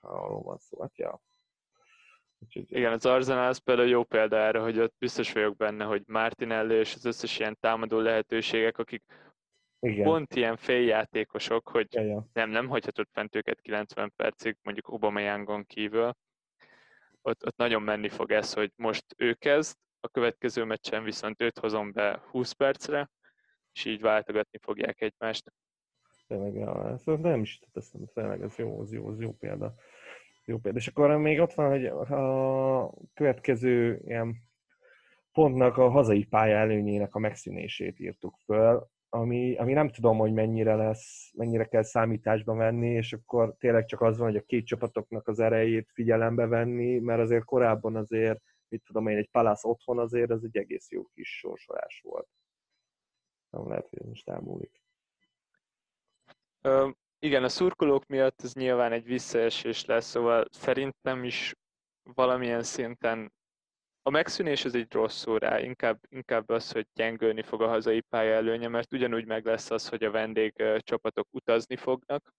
Ha 0.00 0.08
arról 0.08 0.42
van 0.42 0.58
szó, 0.58 0.80
hát 0.80 0.98
ja. 0.98 1.22
Úgyhogy, 2.38 2.72
Igen, 2.72 2.92
az 2.92 3.06
Arsenal 3.06 3.48
az 3.48 3.58
például 3.58 3.88
jó 3.88 4.04
példa 4.04 4.36
erre, 4.36 4.58
hogy 4.58 4.78
ott 4.78 4.94
biztos 4.98 5.32
vagyok 5.32 5.56
benne, 5.56 5.84
hogy 5.84 6.02
Martinelli 6.06 6.74
és 6.74 6.94
az 6.94 7.04
összes 7.04 7.38
ilyen 7.38 7.56
támadó 7.60 7.98
lehetőségek, 7.98 8.78
akik 8.78 9.04
igen. 9.80 10.04
pont 10.04 10.34
ilyen 10.34 10.56
féljátékosok, 10.56 11.68
hogy 11.68 11.94
ja, 11.94 12.02
ja. 12.02 12.28
nem, 12.32 12.50
nem 12.50 12.68
hagyhatod 12.68 13.08
fent 13.12 13.36
őket 13.36 13.60
90 13.60 14.12
percig, 14.16 14.56
mondjuk 14.62 14.86
Aubameyangon 14.88 15.66
kívül, 15.66 16.16
ott, 17.26 17.46
ott 17.46 17.56
nagyon 17.56 17.82
menni 17.82 18.08
fog 18.08 18.32
ez, 18.32 18.52
hogy 18.52 18.72
most 18.76 19.04
ő 19.16 19.34
kezd, 19.34 19.76
a 20.00 20.08
következő 20.08 20.64
meccsen 20.64 21.04
viszont 21.04 21.42
őt 21.42 21.58
hozom 21.58 21.92
be 21.92 22.22
20 22.30 22.52
percre, 22.52 23.10
és 23.72 23.84
így 23.84 24.00
váltogatni 24.00 24.58
fogják 24.58 25.00
egymást. 25.00 25.52
Tényleg, 26.26 26.54
ja, 26.54 26.90
ezt 26.90 27.06
nem 27.06 27.40
is 27.40 27.60
teszem, 27.72 28.00
tényleg 28.14 28.42
ez 28.42 28.56
jó, 28.56 28.82
ez 28.82 28.92
jó, 28.92 29.10
ez 29.10 29.20
jó 29.20 29.32
példa. 29.32 29.74
Jó 30.44 30.58
példa. 30.58 30.78
És 30.78 30.86
akkor 30.86 31.16
még 31.16 31.40
ott 31.40 31.52
van, 31.52 31.68
hogy 31.68 31.86
a 31.86 32.92
következő 33.14 34.00
ilyen 34.04 34.36
pontnak 35.32 35.76
a 35.76 35.90
hazai 35.90 36.24
pálya 36.24 36.56
előnyének 36.56 37.14
a 37.14 37.18
megszűnését 37.18 37.98
írtuk 37.98 38.36
föl 38.44 38.88
ami, 39.08 39.56
ami 39.56 39.72
nem 39.72 39.90
tudom, 39.90 40.18
hogy 40.18 40.32
mennyire 40.32 40.74
lesz, 40.74 41.30
mennyire 41.34 41.64
kell 41.64 41.82
számításba 41.82 42.54
venni, 42.54 42.88
és 42.88 43.12
akkor 43.12 43.54
tényleg 43.58 43.84
csak 43.84 44.00
az 44.00 44.18
van, 44.18 44.26
hogy 44.26 44.36
a 44.36 44.44
két 44.46 44.66
csapatoknak 44.66 45.28
az 45.28 45.38
erejét 45.40 45.90
figyelembe 45.92 46.46
venni, 46.46 46.98
mert 46.98 47.20
azért 47.20 47.44
korábban 47.44 47.96
azért, 47.96 48.42
mit 48.68 48.82
tudom 48.84 49.06
én, 49.06 49.16
egy 49.16 49.30
Palász 49.30 49.64
otthon 49.64 49.98
azért, 49.98 50.30
az 50.30 50.44
egy 50.44 50.56
egész 50.56 50.90
jó 50.90 51.04
kis 51.04 51.38
sorsolás 51.38 52.00
volt. 52.04 52.28
Nem 53.50 53.68
lehet, 53.68 53.88
hogy 53.88 53.98
ez 54.00 54.06
most 54.06 54.28
elmúlik. 54.28 54.82
Ö, 56.60 56.90
igen, 57.18 57.44
a 57.44 57.48
szurkolók 57.48 58.06
miatt 58.06 58.42
ez 58.42 58.54
nyilván 58.54 58.92
egy 58.92 59.04
visszaesés 59.04 59.84
lesz, 59.84 60.06
szóval 60.06 60.44
szerintem 60.50 61.24
is 61.24 61.54
valamilyen 62.14 62.62
szinten 62.62 63.32
a 64.06 64.10
megszűnés 64.10 64.64
az 64.64 64.74
egy 64.74 64.92
rossz 64.92 65.16
szó 65.16 65.36
rá, 65.36 65.60
inkább, 65.60 65.98
inkább 66.08 66.48
az, 66.48 66.72
hogy 66.72 66.86
gyengülni 66.94 67.42
fog 67.42 67.62
a 67.62 67.68
hazai 67.68 68.00
pálya 68.00 68.34
előnye, 68.34 68.68
mert 68.68 68.92
ugyanúgy 68.92 69.26
meg 69.26 69.44
lesz 69.44 69.70
az, 69.70 69.88
hogy 69.88 70.04
a 70.04 70.10
vendég 70.10 70.52
csapatok 70.78 71.28
utazni 71.30 71.76
fognak. 71.76 72.34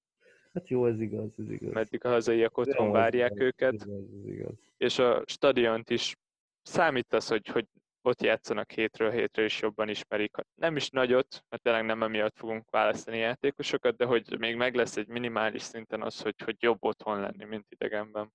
Hát 0.53 0.69
jó, 0.69 0.85
ez 0.85 1.01
igaz, 1.01 1.29
ez 1.37 1.49
igaz. 1.49 1.73
Meddig 1.73 2.05
a 2.05 2.09
hazaiak 2.09 2.57
otthon 2.57 2.91
várják 2.91 3.31
ez 3.31 3.39
őket. 3.39 3.73
Ez 3.73 3.85
igaz, 3.85 4.03
ez 4.19 4.29
igaz. 4.29 4.53
És 4.77 4.99
a 4.99 5.23
stadiont 5.25 5.89
is 5.89 6.15
számít 6.61 7.13
az, 7.13 7.27
hogy, 7.27 7.47
hogy 7.47 7.65
ott 8.01 8.21
játszanak 8.21 8.71
hétről 8.71 9.11
hétre, 9.11 9.43
és 9.43 9.61
jobban 9.61 9.89
ismerik. 9.89 10.35
Nem 10.55 10.75
is 10.75 10.89
nagyot, 10.89 11.43
mert 11.49 11.63
tényleg 11.63 11.85
nem 11.85 12.03
emiatt 12.03 12.37
fogunk 12.37 12.69
választani 12.69 13.17
játékosokat, 13.17 13.95
de 13.95 14.05
hogy 14.05 14.39
még 14.39 14.55
meg 14.55 14.75
lesz 14.75 14.97
egy 14.97 15.07
minimális 15.07 15.61
szinten 15.61 16.01
az, 16.01 16.21
hogy, 16.21 16.35
hogy 16.43 16.55
jobb 16.59 16.83
otthon 16.83 17.19
lenni, 17.19 17.43
mint 17.43 17.65
idegenben 17.69 18.31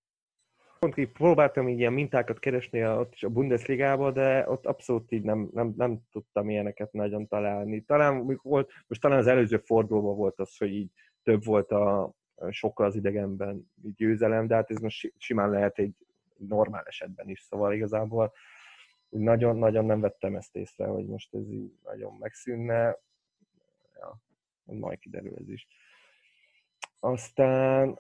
pont 0.83 0.97
így 0.97 1.13
próbáltam 1.13 1.69
így 1.69 1.79
ilyen 1.79 1.93
mintákat 1.93 2.39
keresni 2.39 2.83
a, 2.83 2.99
ott 2.99 3.13
is 3.13 3.23
a 3.23 3.29
Bundesligába, 3.29 4.11
de 4.11 4.51
ott 4.51 4.67
abszolút 4.67 5.13
így 5.13 5.23
nem, 5.23 5.49
nem, 5.53 5.73
nem 5.77 6.01
tudtam 6.11 6.51
ilyeneket 6.51 6.93
nagyon 6.93 7.29
találni. 7.29 7.85
Talán 7.85 8.41
volt, 8.43 8.73
most 8.87 9.01
talán 9.01 9.19
az 9.19 9.27
előző 9.27 9.57
fordulóban 9.57 10.17
volt 10.17 10.41
az, 10.41 10.57
hogy 10.57 10.73
így 10.73 10.91
több 11.23 11.45
volt 11.45 11.71
a 11.71 12.13
sokkal 12.51 12.87
az 12.87 12.95
idegenben 12.95 13.73
győzelem, 13.97 14.47
de 14.47 14.55
hát 14.55 14.71
ez 14.71 14.79
most 14.79 15.13
simán 15.19 15.51
lehet 15.51 15.79
egy 15.79 15.95
normál 16.37 16.85
esetben 16.87 17.29
is, 17.29 17.41
szóval 17.41 17.73
igazából 17.73 18.33
nagyon-nagyon 19.09 19.85
nem 19.85 20.01
vettem 20.01 20.37
ezt 20.37 20.57
észre, 20.57 20.87
hogy 20.87 21.07
most 21.07 21.35
ez 21.35 21.51
így 21.51 21.73
nagyon 21.85 22.17
megszűnne. 22.21 22.99
Ja, 23.95 24.21
majd 24.65 24.99
kiderül 24.99 25.35
ez 25.41 25.49
is. 25.49 25.67
Aztán 27.01 27.99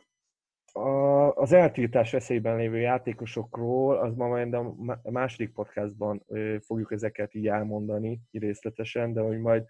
a, 0.72 1.32
az 1.32 1.52
eltiltás 1.52 2.12
veszélyben 2.12 2.56
lévő 2.56 2.78
játékosokról, 2.78 3.96
az 3.96 4.14
ma 4.14 4.28
majd 4.28 4.54
a 5.02 5.10
második 5.10 5.52
podcastban 5.52 6.24
fogjuk 6.60 6.92
ezeket 6.92 7.34
így 7.34 7.48
elmondani 7.48 8.20
részletesen, 8.30 9.12
de 9.12 9.20
hogy 9.20 9.38
majd 9.38 9.64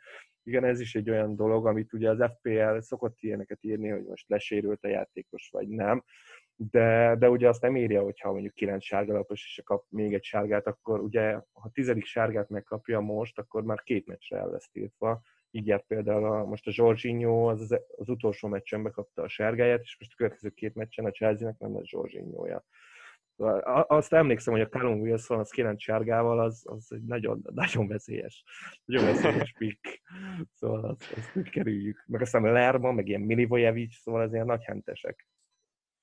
igen, 0.45 0.65
ez 0.65 0.81
is 0.81 0.95
egy 0.95 1.11
olyan 1.11 1.37
dolog, 1.37 1.67
amit 1.67 1.93
ugye 1.93 2.11
az 2.11 2.31
FPL 2.37 2.79
szokott 2.79 3.17
ilyeneket 3.21 3.59
írni, 3.61 3.89
hogy 3.89 4.05
most 4.05 4.29
lesérült 4.29 4.85
a 4.85 4.89
játékos, 4.89 5.49
vagy 5.53 5.69
nem, 5.69 6.05
de, 6.57 7.17
de 7.19 7.31
ugye 7.31 7.49
azt 7.49 7.63
nem 7.63 7.77
írja, 7.77 8.03
hogyha 8.03 8.33
mondjuk 8.33 8.55
kilenc 8.55 8.85
sárgalapos 8.85 9.45
és 9.45 9.63
kap 9.65 9.85
még 9.89 10.15
egy 10.15 10.25
sárgát, 10.25 10.67
akkor 10.67 11.01
ugye, 11.01 11.33
ha 11.53 11.71
tizedik 11.73 12.05
sárgát 12.05 12.49
megkapja 12.49 13.01
most, 13.01 13.39
akkor 13.39 13.63
már 13.63 13.83
két 13.83 14.07
meccsre 14.07 14.39
el 14.39 14.51
lesz 14.51 14.69
tiltva, 14.73 15.23
így 15.55 15.67
járt 15.67 15.85
például 15.87 16.25
a, 16.25 16.45
most 16.45 16.67
a 16.67 16.71
Jorginho 16.75 17.51
az, 17.51 17.81
az 17.97 18.09
utolsó 18.09 18.49
meccsen 18.49 18.83
bekapta 18.83 19.23
a 19.23 19.29
sárgáját, 19.29 19.81
és 19.83 19.97
most 19.99 20.13
a 20.13 20.17
következő 20.17 20.51
két 20.51 20.75
meccsen 20.75 21.05
a 21.05 21.11
Chelsea-nek 21.11 21.59
nem 21.59 21.75
lesz 21.75 21.91
Jorginho-ja. 21.91 22.65
Szóval 23.37 23.61
azt 23.89 24.13
emlékszem, 24.13 24.53
hogy 24.53 24.63
a 24.63 24.69
Callum 24.69 25.01
Wilson 25.01 25.39
az 25.39 25.51
kilenc 25.51 25.83
sárgával, 25.83 26.41
az, 26.41 26.63
az 26.65 26.93
egy 26.93 27.05
nagyon, 27.05 27.43
nagyon 27.55 27.89
veszélyes. 27.89 28.45
Nagyon 28.85 29.05
veszélyes 29.05 29.53
pick. 29.59 30.03
Szóval 30.53 30.85
azt, 30.85 31.13
azt 31.17 31.37
úgy 31.37 31.51
kerüljük. 31.51 32.05
Meg 32.07 32.21
aztán 32.21 32.43
Lerma, 32.43 32.93
meg 32.93 33.09
ilyen 33.09 33.21
Milivojevic, 33.21 33.95
szóval 34.01 34.21
az 34.21 34.33
ilyen 34.33 34.47
nagy 34.47 34.65
hentesek. 34.65 35.27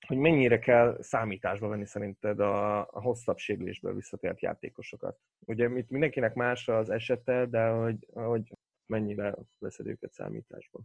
Hogy 0.08 0.18
mennyire 0.18 0.60
kell 0.60 0.98
számításba 1.00 1.68
venni 1.68 1.86
szerinted 1.86 2.40
a, 2.40 2.80
a 2.80 3.02
hosszabb 3.02 3.38
sérülésből 3.38 3.96
visszatért 3.96 4.42
játékosokat? 4.42 5.20
Ugye 5.40 5.70
itt 5.70 5.90
mindenkinek 5.90 6.34
más 6.34 6.68
az 6.68 6.90
esete, 6.90 7.46
de 7.46 7.68
hogy, 7.68 8.08
hogy 8.14 8.58
mennyire 8.90 9.36
veszed 9.58 9.88
őket 9.88 10.12
számításba? 10.12 10.80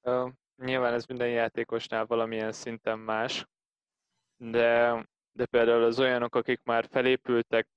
Uh, 0.00 0.32
nyilván 0.56 0.92
ez 0.92 1.06
minden 1.06 1.28
játékosnál 1.30 2.06
valamilyen 2.06 2.52
szinten 2.52 2.98
más, 2.98 3.46
de, 4.36 5.06
de 5.32 5.46
például 5.46 5.82
az 5.82 6.00
olyanok, 6.00 6.34
akik 6.34 6.62
már 6.62 6.86
felépültek 6.90 7.68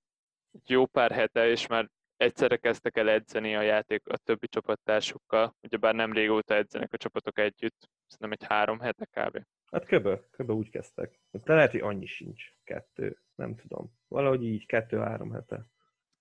jó 0.66 0.86
pár 0.86 1.12
hete, 1.12 1.48
és 1.48 1.68
már 1.68 1.90
egyszerre 2.18 2.58
kezdtek 2.58 2.98
el 2.98 3.10
edzeni 3.10 3.56
a 3.56 3.62
játék 3.62 4.08
a 4.08 4.18
többi 4.18 4.48
csapattársukkal, 4.48 5.56
ugyebár 5.62 5.96
nem 5.96 6.14
régóta 6.14 6.54
edzenek 6.54 6.94
a 6.94 6.98
csapatok 6.98 7.40
együtt, 7.40 7.90
szerintem 8.06 8.32
egy 8.32 8.48
három 8.48 8.80
hete 8.80 9.06
kb. 9.06 9.46
Hát 9.72 9.86
köbö, 9.86 10.16
köbö 10.32 10.54
úgy 10.54 10.70
kezdtek. 10.70 11.20
De 11.32 11.54
lehet, 11.54 11.72
hogy 11.72 11.82
annyi 11.82 12.06
sincs, 12.06 12.44
kettő, 12.64 13.22
nem 13.36 13.56
tudom. 13.56 13.92
Valahogy 14.08 14.44
így, 14.44 14.66
kettő-három 14.66 15.32
hete. 15.32 15.66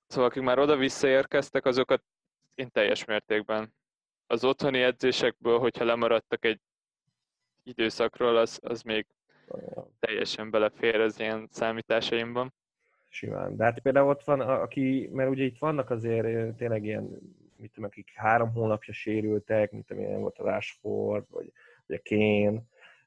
Szóval 0.06 0.28
akik 0.28 0.42
már 0.42 0.58
oda 0.58 0.76
visszaérkeztek, 0.76 1.64
azokat 1.64 2.04
én 2.56 2.70
teljes 2.70 3.04
mértékben. 3.04 3.74
Az 4.26 4.44
otthoni 4.44 4.82
edzésekből, 4.82 5.58
hogyha 5.58 5.84
lemaradtak 5.84 6.44
egy 6.44 6.60
időszakról, 7.62 8.36
az, 8.36 8.60
az 8.62 8.82
még 8.82 9.06
teljesen 9.98 10.50
belefér 10.50 11.00
az 11.00 11.20
ilyen 11.20 11.48
számításaimban. 11.50 12.54
Simán. 13.08 13.56
De 13.56 13.64
hát 13.64 13.80
például 13.80 14.08
ott 14.08 14.24
van, 14.24 14.40
aki, 14.40 15.08
mert 15.12 15.30
ugye 15.30 15.44
itt 15.44 15.58
vannak 15.58 15.90
azért 15.90 16.56
tényleg 16.56 16.84
ilyen, 16.84 17.02
mit 17.56 17.72
tudom, 17.72 17.88
akik 17.90 18.12
három 18.14 18.52
hónapja 18.52 18.92
sérültek, 18.92 19.70
mint 19.70 19.90
amilyen 19.90 20.20
volt 20.20 20.38
a 20.38 20.44
Rashford, 20.44 21.24
vagy, 21.30 21.52
vagy 21.86 21.96
a 21.96 22.08
Kane, 22.08 22.62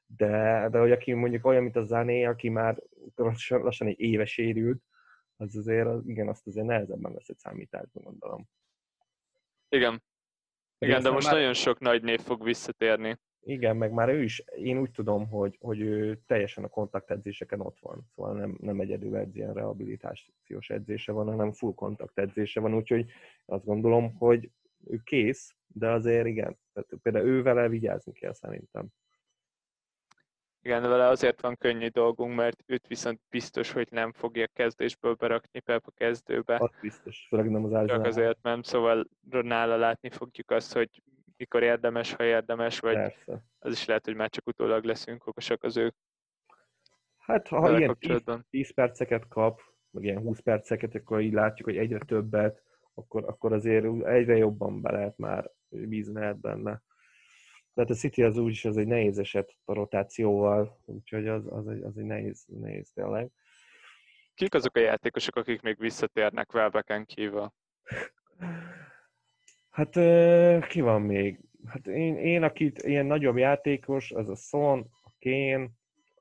de, 0.06 0.68
de 0.70 0.78
hogy 0.78 0.92
aki 0.92 1.12
mondjuk 1.12 1.46
olyan, 1.46 1.62
mint 1.62 1.76
a 1.76 1.84
Zané, 1.84 2.24
aki 2.24 2.48
már 2.48 2.82
lassan, 3.14 3.62
lassan 3.62 3.86
egy 3.86 4.00
éve 4.00 4.24
sérült, 4.24 4.82
az 5.36 5.56
azért, 5.56 5.88
igen, 6.06 6.28
azt 6.28 6.46
azért 6.46 6.66
nehezebben 6.66 7.12
vesz 7.12 7.28
egy 7.28 7.38
számításban, 7.38 8.02
gondolom. 8.02 8.48
Igen. 9.70 10.02
Igen, 10.78 11.02
de 11.02 11.10
most 11.10 11.26
már... 11.26 11.34
nagyon 11.34 11.54
sok 11.54 11.78
nagy 11.78 12.02
név 12.02 12.20
fog 12.20 12.44
visszatérni. 12.44 13.18
Igen, 13.42 13.76
meg 13.76 13.92
már 13.92 14.08
ő 14.08 14.22
is, 14.22 14.42
én 14.56 14.78
úgy 14.78 14.90
tudom, 14.90 15.28
hogy, 15.28 15.56
hogy 15.60 15.80
ő 15.80 16.20
teljesen 16.26 16.64
a 16.64 16.68
kontaktedzéseken 16.68 17.60
ott 17.60 17.78
van. 17.80 18.06
Szóval 18.14 18.34
nem, 18.34 18.56
nem 18.60 18.80
egyedül 18.80 19.16
edz 19.16 19.36
ilyen 19.36 19.54
rehabilitációs 19.54 20.70
edzése 20.70 21.12
van, 21.12 21.26
hanem 21.26 21.52
full 21.52 21.74
kontaktedzése 21.74 22.60
van, 22.60 22.74
úgyhogy 22.74 23.10
azt 23.44 23.64
gondolom, 23.64 24.14
hogy 24.14 24.50
ő 24.86 25.00
kész, 25.04 25.54
de 25.66 25.90
azért 25.90 26.26
igen. 26.26 26.58
Tehát 26.72 26.90
például 27.02 27.26
ő 27.26 27.42
vele 27.42 27.68
vigyázni 27.68 28.12
kell 28.12 28.32
szerintem. 28.32 28.88
Igen, 30.62 30.82
vele 30.82 31.06
azért 31.06 31.40
van 31.40 31.56
könnyű 31.56 31.86
dolgunk, 31.86 32.34
mert 32.34 32.62
őt 32.66 32.86
viszont 32.86 33.20
biztos, 33.30 33.72
hogy 33.72 33.88
nem 33.90 34.12
fogja 34.12 34.46
kezdésből 34.46 35.14
berakni 35.14 35.60
Pep 35.60 35.86
a 35.86 35.90
kezdőbe. 35.90 36.56
Az 36.56 36.70
biztos, 36.80 37.26
főleg 37.28 37.50
nem 37.50 37.64
az 37.64 37.72
Arsenal. 37.72 37.96
Csak 37.96 38.06
azért 38.06 38.42
nem, 38.42 38.62
szóval 38.62 39.08
nála 39.30 39.76
látni 39.76 40.10
fogjuk 40.10 40.50
azt, 40.50 40.72
hogy 40.72 41.02
mikor 41.36 41.62
érdemes, 41.62 42.12
ha 42.14 42.24
érdemes, 42.24 42.78
vagy 42.78 42.94
Persze. 42.94 43.44
az 43.58 43.72
is 43.72 43.84
lehet, 43.84 44.04
hogy 44.04 44.14
már 44.14 44.30
csak 44.30 44.46
utólag 44.46 44.84
leszünk 44.84 45.26
okosak 45.26 45.62
az 45.62 45.76
ő 45.76 45.94
Hát 47.30 47.48
ha 47.48 47.78
ilyen 47.78 47.96
10, 47.98 48.22
10 48.50 48.74
perceket 48.74 49.28
kap, 49.28 49.60
meg 49.90 50.04
ilyen 50.04 50.18
20 50.18 50.40
perceket, 50.40 50.94
akkor 50.94 51.20
így 51.20 51.32
látjuk, 51.32 51.68
hogy 51.68 51.76
egyre 51.76 51.98
többet, 51.98 52.62
akkor, 52.94 53.24
akkor 53.24 53.52
azért 53.52 54.04
egyre 54.04 54.36
jobban 54.36 54.80
be 54.80 54.92
lehet 54.92 55.18
már 55.18 55.50
bízni 55.68 56.14
lehet 56.14 56.40
benne. 56.40 56.82
Tehát 57.74 57.90
a 57.90 57.94
City 57.94 58.22
az 58.22 58.36
úgy 58.36 58.50
is 58.50 58.64
az 58.64 58.76
egy 58.76 58.86
nehéz 58.86 59.18
eset 59.18 59.56
a 59.64 59.72
rotációval, 59.72 60.80
úgyhogy 60.84 61.28
az, 61.28 61.46
az, 61.46 61.68
egy, 61.68 61.82
az 61.82 61.98
egy 61.98 62.04
nehéz, 62.04 62.44
nehéz 62.46 62.90
tényleg. 62.92 63.30
Kik 64.34 64.54
azok 64.54 64.76
a 64.76 64.80
játékosok, 64.80 65.36
akik 65.36 65.60
még 65.60 65.78
visszatérnek 65.78 66.54
Welbecken 66.54 67.04
kívül? 67.06 67.52
Hát 69.70 69.92
ki 70.68 70.80
van 70.80 71.02
még? 71.02 71.40
Hát 71.66 71.86
én, 71.86 72.16
én, 72.16 72.42
akit 72.42 72.82
ilyen 72.82 73.06
nagyobb 73.06 73.36
játékos, 73.36 74.10
az 74.10 74.28
a 74.28 74.34
Son, 74.34 74.90
a 75.02 75.10
Kane, 75.18 75.68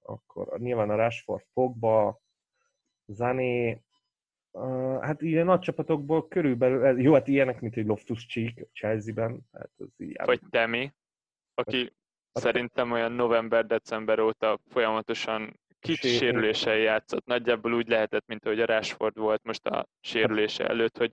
akkor 0.02 0.60
nyilván 0.60 0.90
a 0.90 0.96
Rashford 0.96 1.46
Pogba, 1.54 2.22
Zané, 3.06 3.82
hát 5.02 5.22
ilyen 5.22 5.46
nagy 5.46 5.60
csapatokból 5.60 6.28
körülbelül, 6.28 7.02
jó, 7.02 7.14
hát 7.14 7.28
ilyenek, 7.28 7.62
mint 7.62 7.76
egy 7.76 7.86
Loftus 7.86 8.26
Cheek 8.26 8.68
Chelsea-ben. 8.74 9.40
Hát 9.52 9.72
az 9.78 9.94
ilyen. 9.98 10.26
Vagy 10.26 10.42
Temi 10.50 10.94
aki 11.60 11.93
szerintem 12.32 12.91
olyan 12.91 13.12
november-december 13.12 14.19
óta 14.19 14.60
folyamatosan 14.69 15.60
kicsi 15.80 16.08
sérüléssel 16.08 16.76
játszott. 16.78 17.26
Nagyjából 17.26 17.74
úgy 17.74 17.88
lehetett, 17.88 18.26
mint 18.26 18.45
ahogy 18.45 18.60
a 18.60 18.65
Rashford 18.65 19.17
volt 19.17 19.43
most 19.43 19.65
a 19.65 19.88
sérülése 20.02 20.67
előtt, 20.67 20.98
hogy 20.98 21.12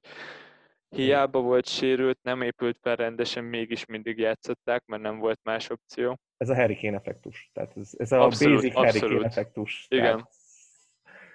hiába 0.89 1.41
volt 1.41 1.67
sérült, 1.67 2.19
nem 2.23 2.43
épült 2.43 2.79
fel 2.83 2.97
rendesen, 2.97 3.45
mégis 3.45 3.85
mindig 3.85 4.19
játszották, 4.19 4.85
mert 4.87 5.03
nem 5.03 5.19
volt 5.19 5.41
más 5.43 5.71
opció. 5.71 6.19
Ez 6.37 6.49
a 6.49 6.55
Harry 6.55 6.77
Kane 6.81 6.97
effektus. 6.97 7.51
Tehát 7.53 7.77
ez, 7.77 7.91
ez 7.97 8.13
a 8.13 8.23
abszolút, 8.23 8.57
basic 8.57 8.77
abszolút. 8.77 9.01
Harry 9.01 9.15
Kane 9.15 9.27
effektus. 9.27 9.87
Igen. 9.89 10.05
Tehát... 10.05 10.31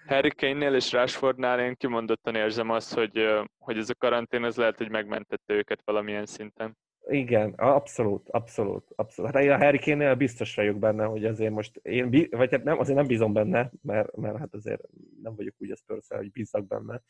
Harry 0.07 0.31
Kane-nél 0.35 0.75
és 0.75 0.91
Rashfordnál 0.91 1.59
én 1.59 1.75
kimondottan 1.75 2.35
érzem 2.35 2.69
azt, 2.69 2.93
hogy, 2.93 3.29
hogy 3.57 3.77
ez 3.77 3.89
a 3.89 3.95
karantén 3.95 4.43
az 4.43 4.55
lehet, 4.55 4.77
hogy 4.77 4.89
megmentette 4.89 5.53
őket 5.53 5.81
valamilyen 5.85 6.25
szinten. 6.25 6.77
Igen, 7.11 7.53
abszolút, 7.53 8.29
abszolút, 8.29 8.91
abszolút. 8.95 9.31
Hát 9.31 9.43
én 9.43 9.51
a 9.51 9.57
Harry 9.57 9.79
Kane-nél 9.79 10.15
biztos 10.15 10.55
vagyok 10.55 10.79
benne, 10.79 11.05
hogy 11.05 11.25
azért 11.25 11.51
most 11.51 11.75
én, 11.75 12.27
vagy 12.29 12.51
hát 12.51 12.63
nem, 12.63 12.79
azért 12.79 12.97
nem 12.97 13.07
bízom 13.07 13.33
benne, 13.33 13.71
mert, 13.81 14.15
mert 14.15 14.37
hát 14.37 14.53
azért 14.53 14.81
nem 15.21 15.35
vagyok 15.35 15.55
úgy 15.57 15.71
az 15.71 15.83
persze, 15.85 16.15
hogy 16.15 16.31
bízzak 16.31 16.67
benne. 16.67 17.01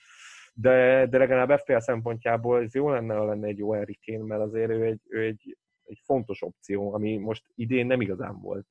De, 0.53 1.05
de 1.05 1.17
legalább 1.17 1.59
FPL 1.59 1.77
szempontjából 1.77 2.61
ez 2.61 2.73
jó 2.73 2.89
lenne, 2.89 3.15
ha 3.15 3.25
lenne 3.25 3.47
egy 3.47 3.57
jó 3.57 3.73
Harry 3.73 3.99
Kane, 4.05 4.23
mert 4.23 4.41
azért 4.41 4.69
ő 4.69 4.83
egy, 4.83 5.01
ő 5.07 5.23
egy, 5.23 5.57
egy 5.83 6.01
fontos 6.03 6.41
opció, 6.41 6.93
ami 6.93 7.17
most 7.17 7.43
idén 7.55 7.85
nem 7.85 8.01
igazán 8.01 8.39
volt. 8.41 8.67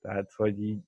Tehát, 0.00 0.32
hogy 0.32 0.62
így 0.62 0.80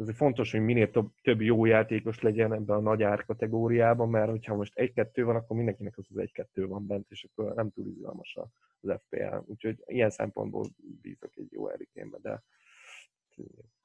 ez 0.00 0.16
fontos, 0.16 0.50
hogy 0.50 0.60
minél 0.60 0.90
több, 0.90 1.10
több 1.22 1.40
jó 1.40 1.64
játékos 1.64 2.20
legyen 2.20 2.52
ebben 2.52 2.76
a 2.76 2.80
nagy 2.80 3.02
ár 3.02 3.24
kategóriában, 3.24 4.08
mert 4.08 4.30
hogyha 4.30 4.54
most 4.54 4.78
egy-kettő 4.78 5.24
van, 5.24 5.36
akkor 5.36 5.56
mindenkinek 5.56 5.98
az 5.98 6.06
az 6.10 6.18
egy-kettő 6.18 6.66
van 6.66 6.86
bent, 6.86 7.10
és 7.10 7.24
akkor 7.24 7.54
nem 7.54 7.70
túl 7.70 7.86
izgalmas 7.86 8.38
az 8.80 9.00
FPL. 9.04 9.36
Úgyhogy 9.46 9.82
ilyen 9.86 10.10
szempontból 10.10 10.66
bízok 11.02 11.36
egy 11.36 11.52
jó 11.52 11.68
erikénbe, 11.68 12.18
de 12.22 12.42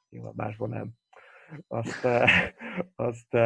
nyilván 0.10 0.34
másban 0.36 0.70
nem. 0.70 0.92
Azt, 1.68 2.08
azt 2.96 3.38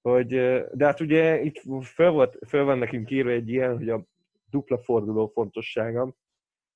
hogy, 0.00 0.28
de 0.72 0.84
hát 0.84 1.00
ugye 1.00 1.40
itt 1.40 1.62
föl, 1.84 2.10
volt, 2.10 2.38
föl 2.48 2.64
van 2.64 2.78
nekünk 2.78 3.10
írva 3.10 3.30
egy 3.30 3.48
ilyen, 3.48 3.76
hogy 3.76 3.88
a 3.88 4.04
dupla 4.50 4.78
forduló 4.78 5.26
fontossága, 5.26 6.14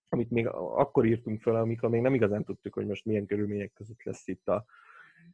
amit 0.08 0.30
még 0.30 0.46
akkor 0.52 1.06
írtunk 1.06 1.40
fel, 1.40 1.54
amikor 1.54 1.88
még 1.88 2.00
nem 2.00 2.14
igazán 2.14 2.44
tudtuk, 2.44 2.74
hogy 2.74 2.86
most 2.86 3.04
milyen 3.04 3.26
körülmények 3.26 3.72
között 3.72 4.02
lesz 4.02 4.26
itt, 4.26 4.48
a, 4.48 4.64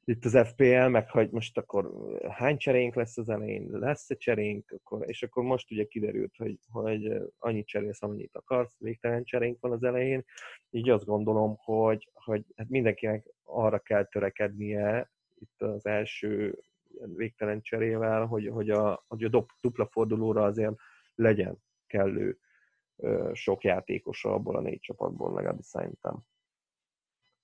itt 0.05 0.25
az 0.25 0.39
FPL, 0.49 0.87
meg 0.87 1.11
hogy 1.11 1.31
most 1.31 1.59
akkor 1.59 1.91
hány 2.29 2.57
cserénk 2.57 2.95
lesz 2.95 3.19
az 3.19 3.29
elején, 3.29 3.69
lesz-e 3.71 4.15
cserénk, 4.15 4.71
akkor, 4.71 5.09
és 5.09 5.23
akkor 5.23 5.43
most 5.43 5.71
ugye 5.71 5.85
kiderült, 5.85 6.37
hogy, 6.37 6.59
hogy 6.71 7.23
annyit 7.39 7.67
cserélsz, 7.67 8.03
amennyit 8.03 8.37
akarsz, 8.37 8.79
végtelen 8.79 9.25
cserénk 9.25 9.61
van 9.61 9.73
az 9.73 9.83
elején, 9.83 10.25
így 10.71 10.89
azt 10.89 11.05
gondolom, 11.05 11.57
hogy, 11.57 12.11
hogy 12.13 12.45
hát 12.57 12.69
mindenkinek 12.69 13.27
arra 13.43 13.79
kell 13.79 14.05
törekednie 14.05 15.11
itt 15.39 15.63
az 15.63 15.87
első 15.87 16.59
végtelen 17.17 17.61
cserével, 17.61 18.27
hogy, 18.27 18.49
hogy 18.49 18.71
a, 18.71 19.05
hogy 19.09 19.25
a 19.25 19.47
dupla 19.61 19.87
fordulóra 19.87 20.45
azért 20.45 20.75
legyen 21.15 21.59
kellő 21.87 22.39
sok 23.33 23.65
játékosa 23.65 24.35
abból 24.35 24.57
a 24.57 24.61
négy 24.61 24.81
csapatból, 24.81 25.35
legalábbis 25.35 25.67
szerintem. 25.67 26.19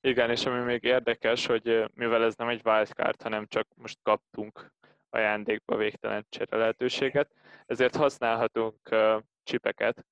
Igen, 0.00 0.30
és 0.30 0.46
ami 0.46 0.64
még 0.64 0.82
érdekes, 0.82 1.46
hogy 1.46 1.84
mivel 1.94 2.24
ez 2.24 2.36
nem 2.36 2.48
egy 2.48 2.60
wildcard, 2.64 3.22
hanem 3.22 3.46
csak 3.46 3.68
most 3.74 3.98
kaptunk 4.02 4.72
ajándékba 5.10 5.76
végtelen 5.76 6.26
csere 6.28 6.56
lehetőséget, 6.56 7.32
ezért 7.66 7.96
használhatunk 7.96 8.96
csipeket 9.42 10.06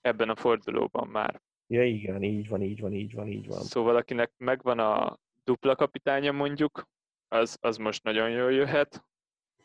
ebben 0.00 0.28
a 0.28 0.36
fordulóban 0.36 1.08
már. 1.08 1.42
Ja 1.66 1.84
igen, 1.84 2.22
így 2.22 2.48
van, 2.48 2.62
így 2.62 2.80
van, 2.80 2.92
így 2.92 3.14
van, 3.14 3.28
így 3.28 3.46
van. 3.46 3.62
Szóval 3.62 3.96
akinek 3.96 4.32
megvan 4.36 4.78
a 4.78 5.18
dupla 5.44 5.76
kapitánya 5.76 6.32
mondjuk, 6.32 6.88
az, 7.28 7.58
az 7.60 7.76
most 7.76 8.02
nagyon 8.02 8.30
jól 8.30 8.52
jöhet, 8.52 9.04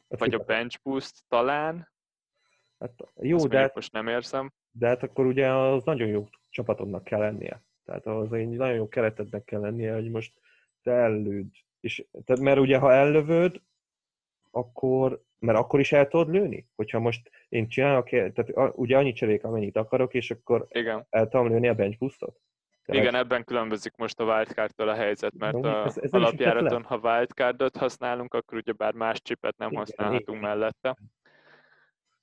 a 0.08 0.16
vagy 0.18 0.34
a 0.34 0.44
bench 0.44 0.80
boost 0.84 1.24
talán. 1.28 1.92
Hát, 2.80 2.94
jó, 3.16 3.48
de 3.48 3.60
hát, 3.60 3.76
most 3.76 3.92
nem 3.92 4.08
érzem. 4.08 4.54
De 4.72 4.88
hát 4.88 5.04
akkor 5.04 5.26
ugye 5.26 5.48
az 5.48 5.84
nagyon 5.84 6.08
jó 6.08 6.28
csapatodnak 6.50 7.04
kell 7.04 7.20
lennie. 7.20 7.64
Tehát 7.86 8.06
az 8.06 8.34
egy 8.34 8.50
nagyon 8.50 8.76
jó 8.76 8.88
keretednek 8.88 9.44
kell 9.44 9.60
lennie, 9.60 9.94
hogy 9.94 10.10
most 10.10 10.34
te 10.84 10.92
ellőd. 10.92 11.48
És, 11.80 12.06
tehát, 12.26 12.42
mert 12.42 12.60
ugye 12.60 12.78
ha 12.78 12.94
ellövöd, 12.94 13.62
akkor, 14.52 15.24
mert 15.40 15.58
akkor 15.58 15.80
is 15.80 15.92
el 15.92 16.08
tudod 16.08 16.30
lőni? 16.30 16.68
Hogyha 16.76 17.00
most 17.00 17.32
én 17.50 17.68
csinálok, 17.68 18.10
tehát 18.10 18.52
ugye 18.74 18.98
annyi 18.98 19.14
cserék, 19.14 19.44
amennyit 19.44 19.78
akarok, 19.78 20.14
és 20.14 20.32
akkor 20.32 20.68
Igen. 20.70 21.06
el 21.10 21.28
tudom 21.28 21.48
lőni 21.48 21.68
a 21.68 21.74
bench 21.74 21.98
boostot? 21.98 22.40
Tehát... 22.86 23.04
Igen, 23.04 23.16
ebben 23.16 23.44
különbözik 23.44 23.96
most 23.96 24.20
a 24.20 24.24
wildcard-tól 24.24 24.90
a 24.90 24.94
helyzet, 24.94 25.34
mert 25.38 25.66
a 25.66 25.86
ez, 25.86 25.98
ez 25.98 26.12
alapjáraton, 26.12 26.84
ha 26.84 26.98
wildcardot 26.98 27.78
használunk, 27.78 28.34
akkor 28.34 28.58
ugye 28.58 28.72
bár 28.72 28.94
más 28.94 29.22
chipet 29.22 29.58
nem 29.58 29.70
igen, 29.70 29.80
használhatunk 29.80 30.38
igen. 30.38 30.50
mellette. 30.50 30.98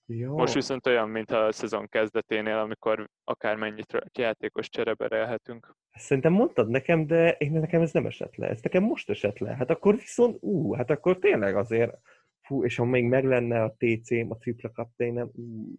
Jó. 0.06 0.36
Most 0.36 0.54
viszont 0.54 0.86
olyan, 0.86 1.08
mint 1.08 1.30
a 1.30 1.52
szezon 1.52 1.88
kezdeténél, 1.88 2.56
amikor 2.56 3.08
akármennyit 3.24 4.10
játékos 4.12 4.68
cserebe 4.68 5.08
relhetünk. 5.08 5.74
Szerintem 5.92 6.32
mondtad 6.32 6.68
nekem, 6.68 7.06
de 7.06 7.30
én 7.30 7.52
nekem 7.52 7.80
ez 7.80 7.92
nem 7.92 8.06
esett 8.06 8.36
le. 8.36 8.48
Ez 8.48 8.60
nekem 8.60 8.82
most 8.82 9.10
esett 9.10 9.38
le. 9.38 9.54
Hát 9.54 9.70
akkor 9.70 9.94
viszont, 9.94 10.36
ú, 10.40 10.72
hát 10.72 10.90
akkor 10.90 11.18
tényleg 11.18 11.56
azért, 11.56 11.98
fú, 12.40 12.64
és 12.64 12.76
ha 12.76 12.84
még 12.84 13.04
meg 13.04 13.24
lenne 13.24 13.62
a 13.62 13.74
TC-m, 13.78 14.30
a 14.30 14.36
tripla 14.36 14.70
kaptényem, 14.70 15.30
ú, 15.34 15.74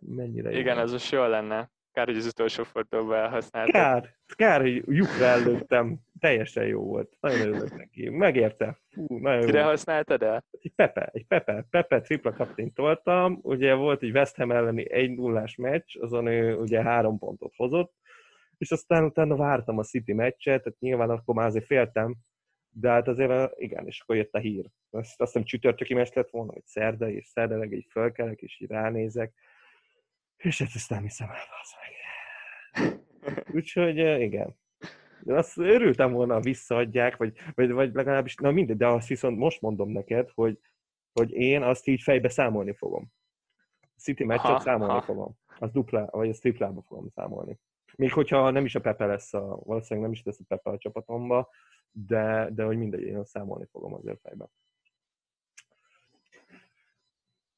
mennyire 0.00 0.50
Igen, 0.58 0.76
jó. 0.76 0.82
ez 0.82 0.92
most 0.92 1.12
jó 1.12 1.26
lenne. 1.26 1.70
Kár, 1.92 2.06
hogy 2.06 2.16
az 2.16 2.26
utolsó 2.26 2.62
fordulóban 2.62 3.18
elhasználtam. 3.18 3.80
Kár, 3.80 4.14
kár, 4.36 4.60
hogy 4.60 4.82
lyukra 4.86 5.24
előttem. 5.24 5.98
Teljesen 6.18 6.66
jó 6.66 6.82
volt. 6.82 7.16
Nagyon 7.20 7.40
örülök 7.40 7.76
neki. 7.76 8.08
Megérte. 8.08 8.78
Fú, 8.90 9.18
nagyon 9.18 9.44
Kire 9.44 9.60
jó. 9.60 9.64
használtad 9.64 10.22
el? 10.22 10.44
Egy 10.50 10.72
Pepe, 10.74 11.10
egy 11.12 11.26
Pepe, 11.26 11.66
Pepe 11.70 12.00
tripla 12.00 12.32
kaptényt 12.32 12.74
toltam. 12.74 13.38
Ugye 13.42 13.74
volt 13.74 14.02
egy 14.02 14.10
West 14.10 14.36
Ham 14.36 14.52
elleni 14.52 14.92
1 14.92 15.14
0 15.14 15.44
meccs, 15.56 15.96
azon 16.00 16.26
ő 16.26 16.56
ugye 16.56 16.82
három 16.82 17.18
pontot 17.18 17.54
hozott, 17.56 17.94
és 18.58 18.70
aztán 18.70 19.04
utána 19.04 19.36
vártam 19.36 19.78
a 19.78 19.82
City 19.82 20.12
meccset, 20.12 20.62
tehát 20.62 20.78
nyilván 20.78 21.10
akkor 21.10 21.34
már 21.34 21.46
azért 21.46 21.66
féltem, 21.66 22.16
de 22.70 22.88
hát 22.88 23.08
azért 23.08 23.60
igen, 23.60 23.86
és 23.86 24.00
akkor 24.00 24.16
jött 24.16 24.34
a 24.34 24.38
hír. 24.38 24.64
Azt, 24.90 25.20
azt 25.20 25.32
hiszem 25.32 25.46
csütörtöki 25.46 25.94
meccs 25.94 26.14
lett 26.14 26.30
volna, 26.30 26.52
vagy 26.52 26.64
szerda, 26.64 27.08
és 27.08 27.26
szerda 27.26 27.64
így 27.64 27.86
fölkelek, 27.90 28.40
és 28.40 28.60
így 28.60 28.70
ránézek, 28.70 29.34
és 30.42 30.58
hát 30.58 30.70
ezt 30.74 30.90
nem 30.90 31.02
hiszem 31.02 31.28
el, 31.28 31.46
az 31.62 31.74
meg. 31.80 33.00
Úgyhogy 33.56 33.96
igen. 34.20 34.56
De 35.20 35.34
azt 35.34 35.58
örültem 35.58 36.12
volna, 36.12 36.40
visszaadják, 36.40 37.16
vagy, 37.16 37.38
vagy, 37.54 37.70
vagy 37.70 37.94
legalábbis, 37.94 38.34
na 38.34 38.50
mindegy, 38.50 38.76
de 38.76 38.86
azt 38.86 39.08
viszont 39.08 39.38
most 39.38 39.60
mondom 39.60 39.90
neked, 39.90 40.30
hogy, 40.34 40.58
hogy 41.12 41.32
én 41.32 41.62
azt 41.62 41.86
így 41.86 42.02
fejbe 42.02 42.28
számolni 42.28 42.72
fogom. 42.72 43.12
A 43.80 44.00
City 44.00 44.24
meccset 44.24 44.60
számolni 44.60 44.92
aha. 44.92 45.02
fogom. 45.02 45.38
Az 45.58 45.70
dupla, 45.70 46.08
vagy 46.10 46.28
a 46.28 46.32
triplába 46.32 46.82
fogom 46.82 47.08
számolni. 47.08 47.58
Még 47.96 48.12
hogyha 48.12 48.50
nem 48.50 48.64
is 48.64 48.74
a 48.74 48.80
Pepe 48.80 49.06
lesz, 49.06 49.34
a, 49.34 49.60
valószínűleg 49.64 50.08
nem 50.08 50.18
is 50.18 50.22
lesz 50.24 50.40
a 50.40 50.44
Pepe 50.48 50.70
a 50.70 50.78
csapatomba, 50.78 51.48
de, 51.90 52.48
de 52.52 52.64
hogy 52.64 52.76
mindegy, 52.76 53.02
én 53.02 53.24
számolni 53.24 53.66
fogom 53.70 53.94
azért 53.94 54.20
fejbe. 54.20 54.48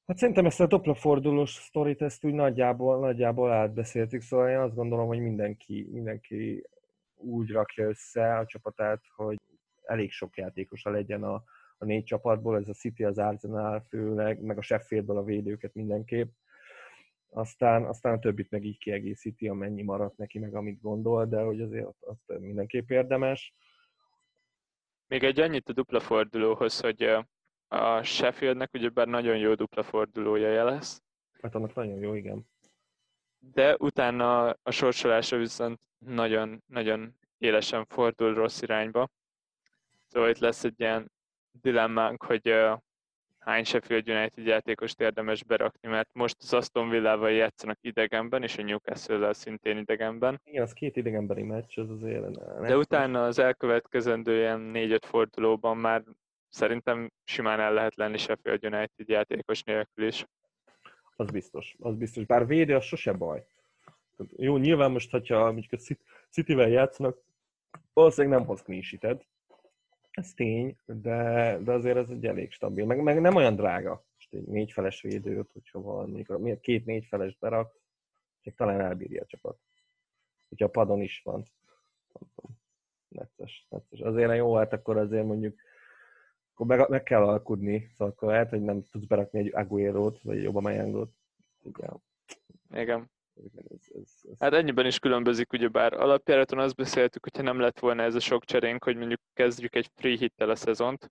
Hát 0.07 0.17
szerintem 0.17 0.47
ezt 0.47 0.61
a 0.61 0.67
doplafordulós 0.67 1.51
sztorit, 1.51 2.03
ezt 2.03 2.25
úgy 2.25 2.33
nagyjából, 2.33 2.99
nagyjából 2.99 3.53
átbeszéltük, 3.53 4.23
szóval 4.23 4.49
én 4.49 4.59
azt 4.59 4.75
gondolom, 4.75 5.07
hogy 5.07 5.21
mindenki, 5.21 5.89
mindenki 5.91 6.67
úgy 7.15 7.51
rakja 7.51 7.89
össze 7.89 8.39
a 8.39 8.47
csapatát, 8.47 9.03
hogy 9.17 9.39
elég 9.83 10.11
sok 10.11 10.37
játékosa 10.37 10.91
legyen 10.91 11.23
a, 11.23 11.35
a 11.79 11.85
négy 11.85 12.05
csapatból, 12.05 12.57
ez 12.57 12.69
a 12.69 12.73
City, 12.73 13.05
az 13.05 13.19
Arsenal 13.19 13.81
főleg, 13.81 14.41
meg 14.41 14.59
a 14.59 14.63
Sheffieldből 14.63 15.17
a 15.19 15.25
védőket 15.25 15.75
mindenképp. 15.75 16.33
Aztán, 17.31 17.85
aztán 17.85 18.15
a 18.15 18.19
többit 18.19 18.51
meg 18.51 18.65
így 18.65 18.79
kiegészíti, 18.79 19.49
amennyi 19.49 19.83
maradt 19.83 20.17
neki, 20.17 20.39
meg 20.39 20.55
amit 20.55 20.81
gondol, 20.81 21.27
de 21.27 21.41
hogy 21.41 21.61
azért 21.61 21.89
azt 22.01 22.39
mindenképp 22.41 22.91
érdemes. 22.91 23.55
Még 25.07 25.25
egy 25.25 25.41
annyit 25.41 25.69
a 25.69 25.73
dupla 25.73 26.01
fordulóhoz, 26.01 26.81
hogy 26.81 27.17
a 27.75 28.03
Sheffieldnek 28.03 28.71
ugyebár 28.73 29.07
nagyon 29.07 29.37
jó 29.37 29.55
dupla 29.55 29.83
fordulója 29.83 30.65
lesz. 30.65 31.03
Hát 31.43 31.55
annak 31.55 31.75
nagyon 31.75 31.99
jó, 31.99 32.15
igen. 32.15 32.47
De 33.39 33.77
utána 33.79 34.49
a 34.63 34.71
sorsolásra 34.71 35.39
viszont 35.39 35.81
nagyon, 35.99 36.63
nagyon 36.67 37.17
élesen 37.39 37.85
fordul 37.85 38.35
rossz 38.35 38.63
irányba. 38.63 39.09
Szóval 40.07 40.29
itt 40.29 40.39
lesz 40.39 40.65
egy 40.65 40.81
ilyen 40.81 41.13
dilemmánk, 41.51 42.23
hogy 42.25 42.49
uh, 42.49 42.79
hány 43.39 43.65
Sheffield 43.65 44.09
United 44.09 44.47
játékost 44.47 45.01
érdemes 45.01 45.45
berakni, 45.45 45.89
mert 45.89 46.09
most 46.13 46.37
az 46.39 46.53
Aston 46.53 46.89
Villával 46.89 47.31
játszanak 47.31 47.79
idegenben, 47.81 48.43
és 48.43 48.59
a 48.59 48.63
Newcastle-lel 48.63 49.33
szintén 49.33 49.77
idegenben. 49.77 50.41
Igen, 50.45 50.63
az 50.63 50.73
két 50.73 50.97
idegenbeni 50.97 51.43
meccs, 51.43 51.79
az 51.79 51.91
azért... 51.91 52.61
De 52.61 52.77
utána 52.77 53.25
az 53.25 53.39
elkövetkezendő 53.39 54.39
ilyen 54.39 54.61
négy-öt 54.61 55.05
fordulóban 55.05 55.77
már 55.77 56.03
szerintem 56.55 57.11
simán 57.25 57.61
el 57.61 57.73
lehet 57.73 57.97
lenni 57.97 58.19
Sheffield 58.19 58.65
United 58.65 59.09
játékos 59.09 59.63
nélkül 59.63 60.07
is. 60.07 60.27
Az 61.17 61.31
biztos, 61.31 61.77
az 61.79 61.95
biztos. 61.95 62.25
Bár 62.25 62.47
védő, 62.47 62.75
az 62.75 62.85
sose 62.85 63.13
baj. 63.13 63.47
Jó, 64.37 64.57
nyilván 64.57 64.91
most, 64.91 65.11
hogyha 65.11 65.53
mondjuk 65.53 65.73
a 65.73 65.95
City-vel 66.31 66.69
játszanak, 66.69 67.19
valószínűleg 67.93 68.39
nem 68.39 68.47
hoz 68.47 68.63
clean 68.63 69.21
Ez 70.11 70.35
tény, 70.35 70.77
de, 70.85 71.59
de 71.59 71.73
azért 71.73 71.97
ez 71.97 72.09
egy 72.09 72.27
elég 72.27 72.53
stabil. 72.53 72.85
Meg, 72.85 73.03
meg 73.03 73.21
nem 73.21 73.35
olyan 73.35 73.57
drága. 73.57 74.05
Most 74.15 74.33
egy 74.33 74.47
négyfeles 74.47 75.01
védőt, 75.01 75.53
hogyha 75.53 75.81
van, 75.81 76.11
mondjuk 76.27 76.61
két 76.61 76.85
négyfeles 76.85 77.37
berak, 77.37 77.81
csak 78.41 78.55
talán 78.55 78.81
elbírja 78.81 79.23
a 79.23 79.27
csapat. 79.27 79.59
Hogyha 80.49 80.65
a 80.65 80.71
padon 80.71 81.01
is 81.01 81.21
van. 81.25 81.45
Necces, 83.09 83.67
necces. 83.69 84.01
Azért 84.01 84.37
jó, 84.37 84.55
hát 84.55 84.73
akkor 84.73 84.97
azért 84.97 85.25
mondjuk 85.25 85.61
akkor 86.55 86.67
meg, 86.67 86.89
meg 86.89 87.03
kell 87.03 87.23
alkudni, 87.23 87.91
szóval 87.91 88.15
akkor 88.17 88.29
lehet, 88.29 88.51
hogy 88.51 88.63
nem 88.63 88.85
tudsz 88.91 89.07
berakni 89.07 89.39
egy 89.39 89.55
Aguero-t, 89.55 90.23
vagy 90.23 90.39
egy 90.39 90.45
Aubameyang-ot. 90.45 91.11
Igen. 91.63 92.03
Igen. 92.75 93.11
Ez, 93.45 93.65
ez, 93.71 94.01
ez. 94.03 94.39
Hát 94.39 94.53
ennyiben 94.53 94.87
is 94.87 94.99
különbözik, 94.99 95.53
ugyebár 95.53 95.93
alapjáraton 95.93 96.59
azt 96.59 96.77
beszéltük, 96.77 97.23
hogyha 97.23 97.43
nem 97.43 97.61
lett 97.61 97.79
volna 97.79 98.03
ez 98.03 98.15
a 98.15 98.21
sok 98.21 98.45
cserénk, 98.45 98.85
hogy 98.85 98.97
mondjuk 98.97 99.21
kezdjük 99.33 99.75
egy 99.75 99.91
free 99.95 100.17
hittel 100.17 100.51
a 100.51 100.55
szezont. 100.55 101.11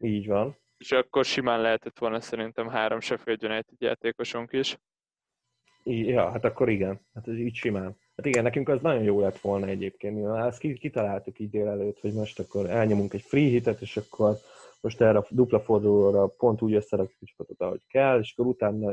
Így 0.00 0.26
van. 0.26 0.56
És 0.78 0.92
akkor 0.92 1.24
simán 1.24 1.60
lehetett 1.60 1.98
volna 1.98 2.20
szerintem 2.20 2.68
három 2.68 3.00
Sheffield 3.00 3.44
United 3.44 3.80
játékosunk 3.80 4.52
is. 4.52 4.78
Ja, 5.84 6.30
hát 6.30 6.44
akkor 6.44 6.68
igen. 6.68 7.00
Hát 7.14 7.28
ez 7.28 7.38
így 7.38 7.54
simán. 7.54 7.96
Hát 8.16 8.26
igen, 8.26 8.42
nekünk 8.42 8.68
az 8.68 8.80
nagyon 8.80 9.02
jó 9.02 9.20
lett 9.20 9.38
volna 9.38 9.66
egyébként. 9.66 10.26
Ezt 10.36 10.58
kitaláltuk 10.58 11.38
így 11.38 11.50
délelőtt, 11.50 12.00
hogy 12.00 12.12
most 12.12 12.38
akkor 12.38 12.70
elnyomunk 12.70 13.12
egy 13.12 13.22
free 13.22 13.48
hitet, 13.48 13.80
és 13.80 13.96
akkor 13.96 14.36
most 14.86 15.00
erre 15.00 15.18
a 15.18 15.26
dupla 15.30 15.60
fordulóra 15.60 16.26
pont 16.26 16.62
úgy 16.62 16.74
összerakjuk 16.74 17.22
a 17.22 17.26
csapatot, 17.26 17.60
ahogy 17.60 17.86
kell, 17.86 18.18
és 18.18 18.32
akkor 18.32 18.46
utána 18.46 18.92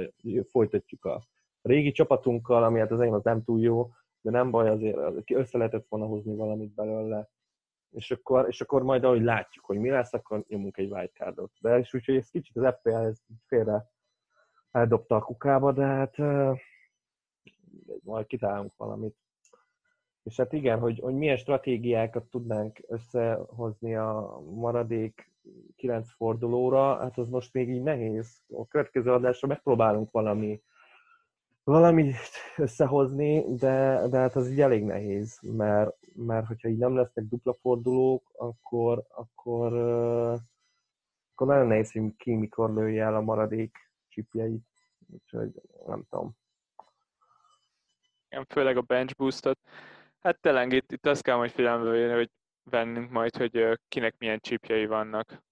folytatjuk 0.49 1.06
a 1.06 1.23
régi 1.62 1.91
csapatunkkal, 1.91 2.63
ami 2.63 2.79
hát 2.79 2.91
az 2.91 2.99
enyém 2.99 3.13
az 3.13 3.23
nem 3.23 3.43
túl 3.43 3.60
jó, 3.60 3.89
de 4.21 4.32
nem 4.32 4.51
baj, 4.51 4.69
azért 4.69 5.32
össze 5.32 5.58
lehetett 5.58 5.86
volna 5.89 6.06
hozni 6.06 6.36
valamit 6.36 6.73
belőle, 6.73 7.29
és 7.89 8.12
akkor, 8.12 8.47
és 8.47 8.62
akkor 8.62 8.84
majd 8.84 9.03
ahogy 9.03 9.21
látjuk, 9.21 9.65
hogy 9.65 9.77
mi 9.77 9.89
lesz, 9.89 10.13
akkor 10.13 10.43
nyomunk 10.47 10.77
egy 10.77 10.91
wildcardot. 10.91 11.51
De 11.62 11.79
és 11.79 11.93
úgyhogy 11.93 12.15
ez 12.15 12.29
kicsit 12.29 12.58
az 12.58 12.75
FPL 12.75 13.08
félre 13.45 13.91
eldobta 14.71 15.15
a 15.15 15.21
kukába, 15.21 15.71
de 15.71 15.86
hát 15.86 16.17
majd 18.03 18.25
kitálunk 18.25 18.75
valamit. 18.75 19.22
És 20.23 20.38
hát 20.38 20.53
igen, 20.53 20.79
hogy, 20.79 20.99
hogy 20.99 21.13
milyen 21.13 21.38
stratégiákat 21.38 22.23
tudnánk 22.23 22.79
összehozni 22.88 23.95
a 23.95 24.41
maradék 24.55 25.31
kilenc 25.75 26.12
fordulóra, 26.12 26.97
hát 26.97 27.17
az 27.17 27.29
most 27.29 27.53
még 27.53 27.69
így 27.69 27.83
nehéz. 27.83 28.41
A 28.49 28.67
következő 28.67 29.12
adásra 29.12 29.47
megpróbálunk 29.47 30.12
valami 30.12 30.62
valamit 31.63 32.15
összehozni, 32.57 33.55
de, 33.55 34.07
de 34.09 34.17
hát 34.17 34.36
az 34.36 34.49
így 34.49 34.62
elég 34.62 34.83
nehéz, 34.83 35.39
mert, 35.41 35.97
mert 36.15 36.47
hogyha 36.47 36.67
így 36.69 36.77
nem 36.77 36.95
lesznek 36.95 37.25
dupla 37.25 37.53
fordulók, 37.53 38.31
akkor, 38.38 39.03
akkor, 39.09 39.73
akkor 41.31 41.47
nagyon 41.47 41.67
nehéz, 41.67 41.91
hogy 41.91 42.15
ki 42.17 42.36
mikor 42.36 42.73
lője 42.73 43.03
el 43.03 43.15
a 43.15 43.21
maradék 43.21 43.77
csipjeit. 44.07 44.65
Úgyhogy 45.13 45.62
nem 45.86 46.03
tudom. 46.09 46.36
Igen, 48.29 48.45
főleg 48.45 48.77
a 48.77 48.81
bench 48.81 49.15
boostot. 49.15 49.59
Hát 50.23 50.39
tényleg 50.39 50.71
itt, 50.71 50.91
itt 50.91 51.05
azt 51.05 51.21
kell 51.21 51.36
majd 51.36 51.51
figyelembe 51.51 52.15
hogy 52.15 52.31
vennünk 52.69 53.12
majd, 53.12 53.36
hogy 53.36 53.79
kinek 53.88 54.17
milyen 54.17 54.39
chipjei 54.39 54.86
vannak. 54.86 55.43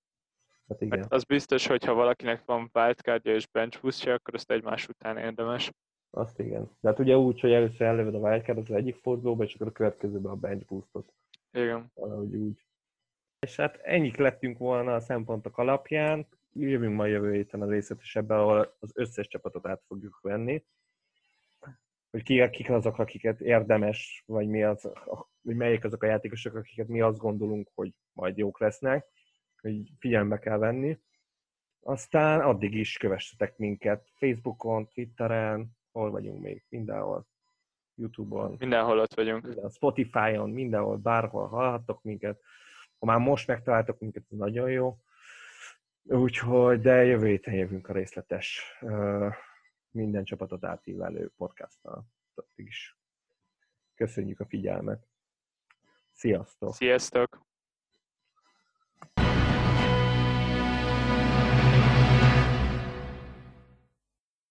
Hát 0.67 0.81
igen. 0.81 0.99
Mert 0.99 1.11
az 1.11 1.23
biztos, 1.23 1.67
hogy 1.67 1.85
ha 1.85 1.93
valakinek 1.93 2.45
van 2.45 2.69
wildcardja 2.73 3.33
és 3.33 3.47
bench 3.47 3.81
boostja, 3.81 4.13
akkor 4.13 4.33
azt 4.33 4.51
egymás 4.51 4.87
után 4.87 5.17
érdemes. 5.17 5.71
Azt 6.09 6.39
igen. 6.39 6.71
De 6.79 6.89
hát 6.89 6.99
ugye 6.99 7.17
úgy, 7.17 7.39
hogy 7.39 7.51
először 7.51 7.81
előved 7.81 8.15
a 8.15 8.17
wildcard 8.17 8.57
az 8.57 8.75
egyik 8.75 8.95
fordulóba, 8.95 9.43
és 9.43 9.53
akkor 9.53 9.67
a 9.67 9.71
következőben 9.71 10.31
a 10.31 10.35
bench 10.35 10.65
boostot. 10.65 11.13
Igen. 11.51 11.91
Valahogy 11.93 12.35
úgy. 12.35 12.65
És 13.39 13.55
hát 13.55 13.75
ennyik 13.77 14.17
lettünk 14.17 14.57
volna 14.57 14.95
a 14.95 14.99
szempontok 14.99 15.57
alapján. 15.57 16.27
Jövünk 16.53 16.95
majd 16.95 17.11
jövő 17.11 17.33
héten 17.33 17.61
a 17.61 17.69
részletesebben, 17.69 18.37
ahol 18.37 18.75
az 18.79 18.91
összes 18.93 19.27
csapatot 19.27 19.67
át 19.67 19.83
fogjuk 19.87 20.19
venni. 20.21 20.63
Hogy 22.11 22.23
ki, 22.23 22.49
kik 22.49 22.69
azok, 22.69 22.97
akiket 22.99 23.41
érdemes, 23.41 24.23
vagy 24.25 24.47
mi 24.47 24.63
az, 24.63 24.91
vagy 25.41 25.55
melyik 25.55 25.83
azok 25.83 26.03
a 26.03 26.07
játékosok, 26.07 26.55
akiket 26.55 26.87
mi 26.87 27.01
azt 27.01 27.17
gondolunk, 27.17 27.69
hogy 27.75 27.93
majd 28.13 28.37
jók 28.37 28.59
lesznek, 28.59 29.05
hogy 29.61 29.91
figyelembe 29.99 30.39
kell 30.39 30.57
venni. 30.57 30.99
Aztán 31.79 32.41
addig 32.41 32.73
is 32.73 32.97
kövessetek 32.97 33.57
minket 33.57 34.09
Facebookon, 34.13 34.87
Twitteren, 34.87 35.77
hol 35.91 36.11
vagyunk 36.11 36.41
még, 36.41 36.63
mindenhol. 36.69 37.25
Youtube-on, 37.95 38.55
Mindenhol 38.59 38.99
ott 38.99 39.13
vagyunk. 39.13 39.43
minden, 39.43 39.69
Spotify-on, 39.69 40.49
mindenhol, 40.49 40.97
bárhol 40.97 41.47
hallhattok 41.47 42.01
minket. 42.03 42.41
Ha 42.99 43.05
már 43.05 43.19
most 43.19 43.47
megtaláltok 43.47 43.99
minket, 43.99 44.23
ez 44.31 44.37
nagyon 44.37 44.69
jó. 44.71 44.97
Úgyhogy, 46.03 46.81
de 46.81 47.03
jövő 47.03 47.27
héten 47.27 47.53
jövünk 47.53 47.89
a 47.89 47.93
részletes 47.93 48.63
minden 49.91 50.23
csapatot 50.23 50.63
átívelő 50.63 51.31
podcasttal. 51.37 52.05
Addig 52.33 52.67
is 52.67 52.97
köszönjük 53.95 54.39
a 54.39 54.45
figyelmet. 54.45 55.07
Sziasztok! 56.11 56.73
Sziasztok! 56.73 57.50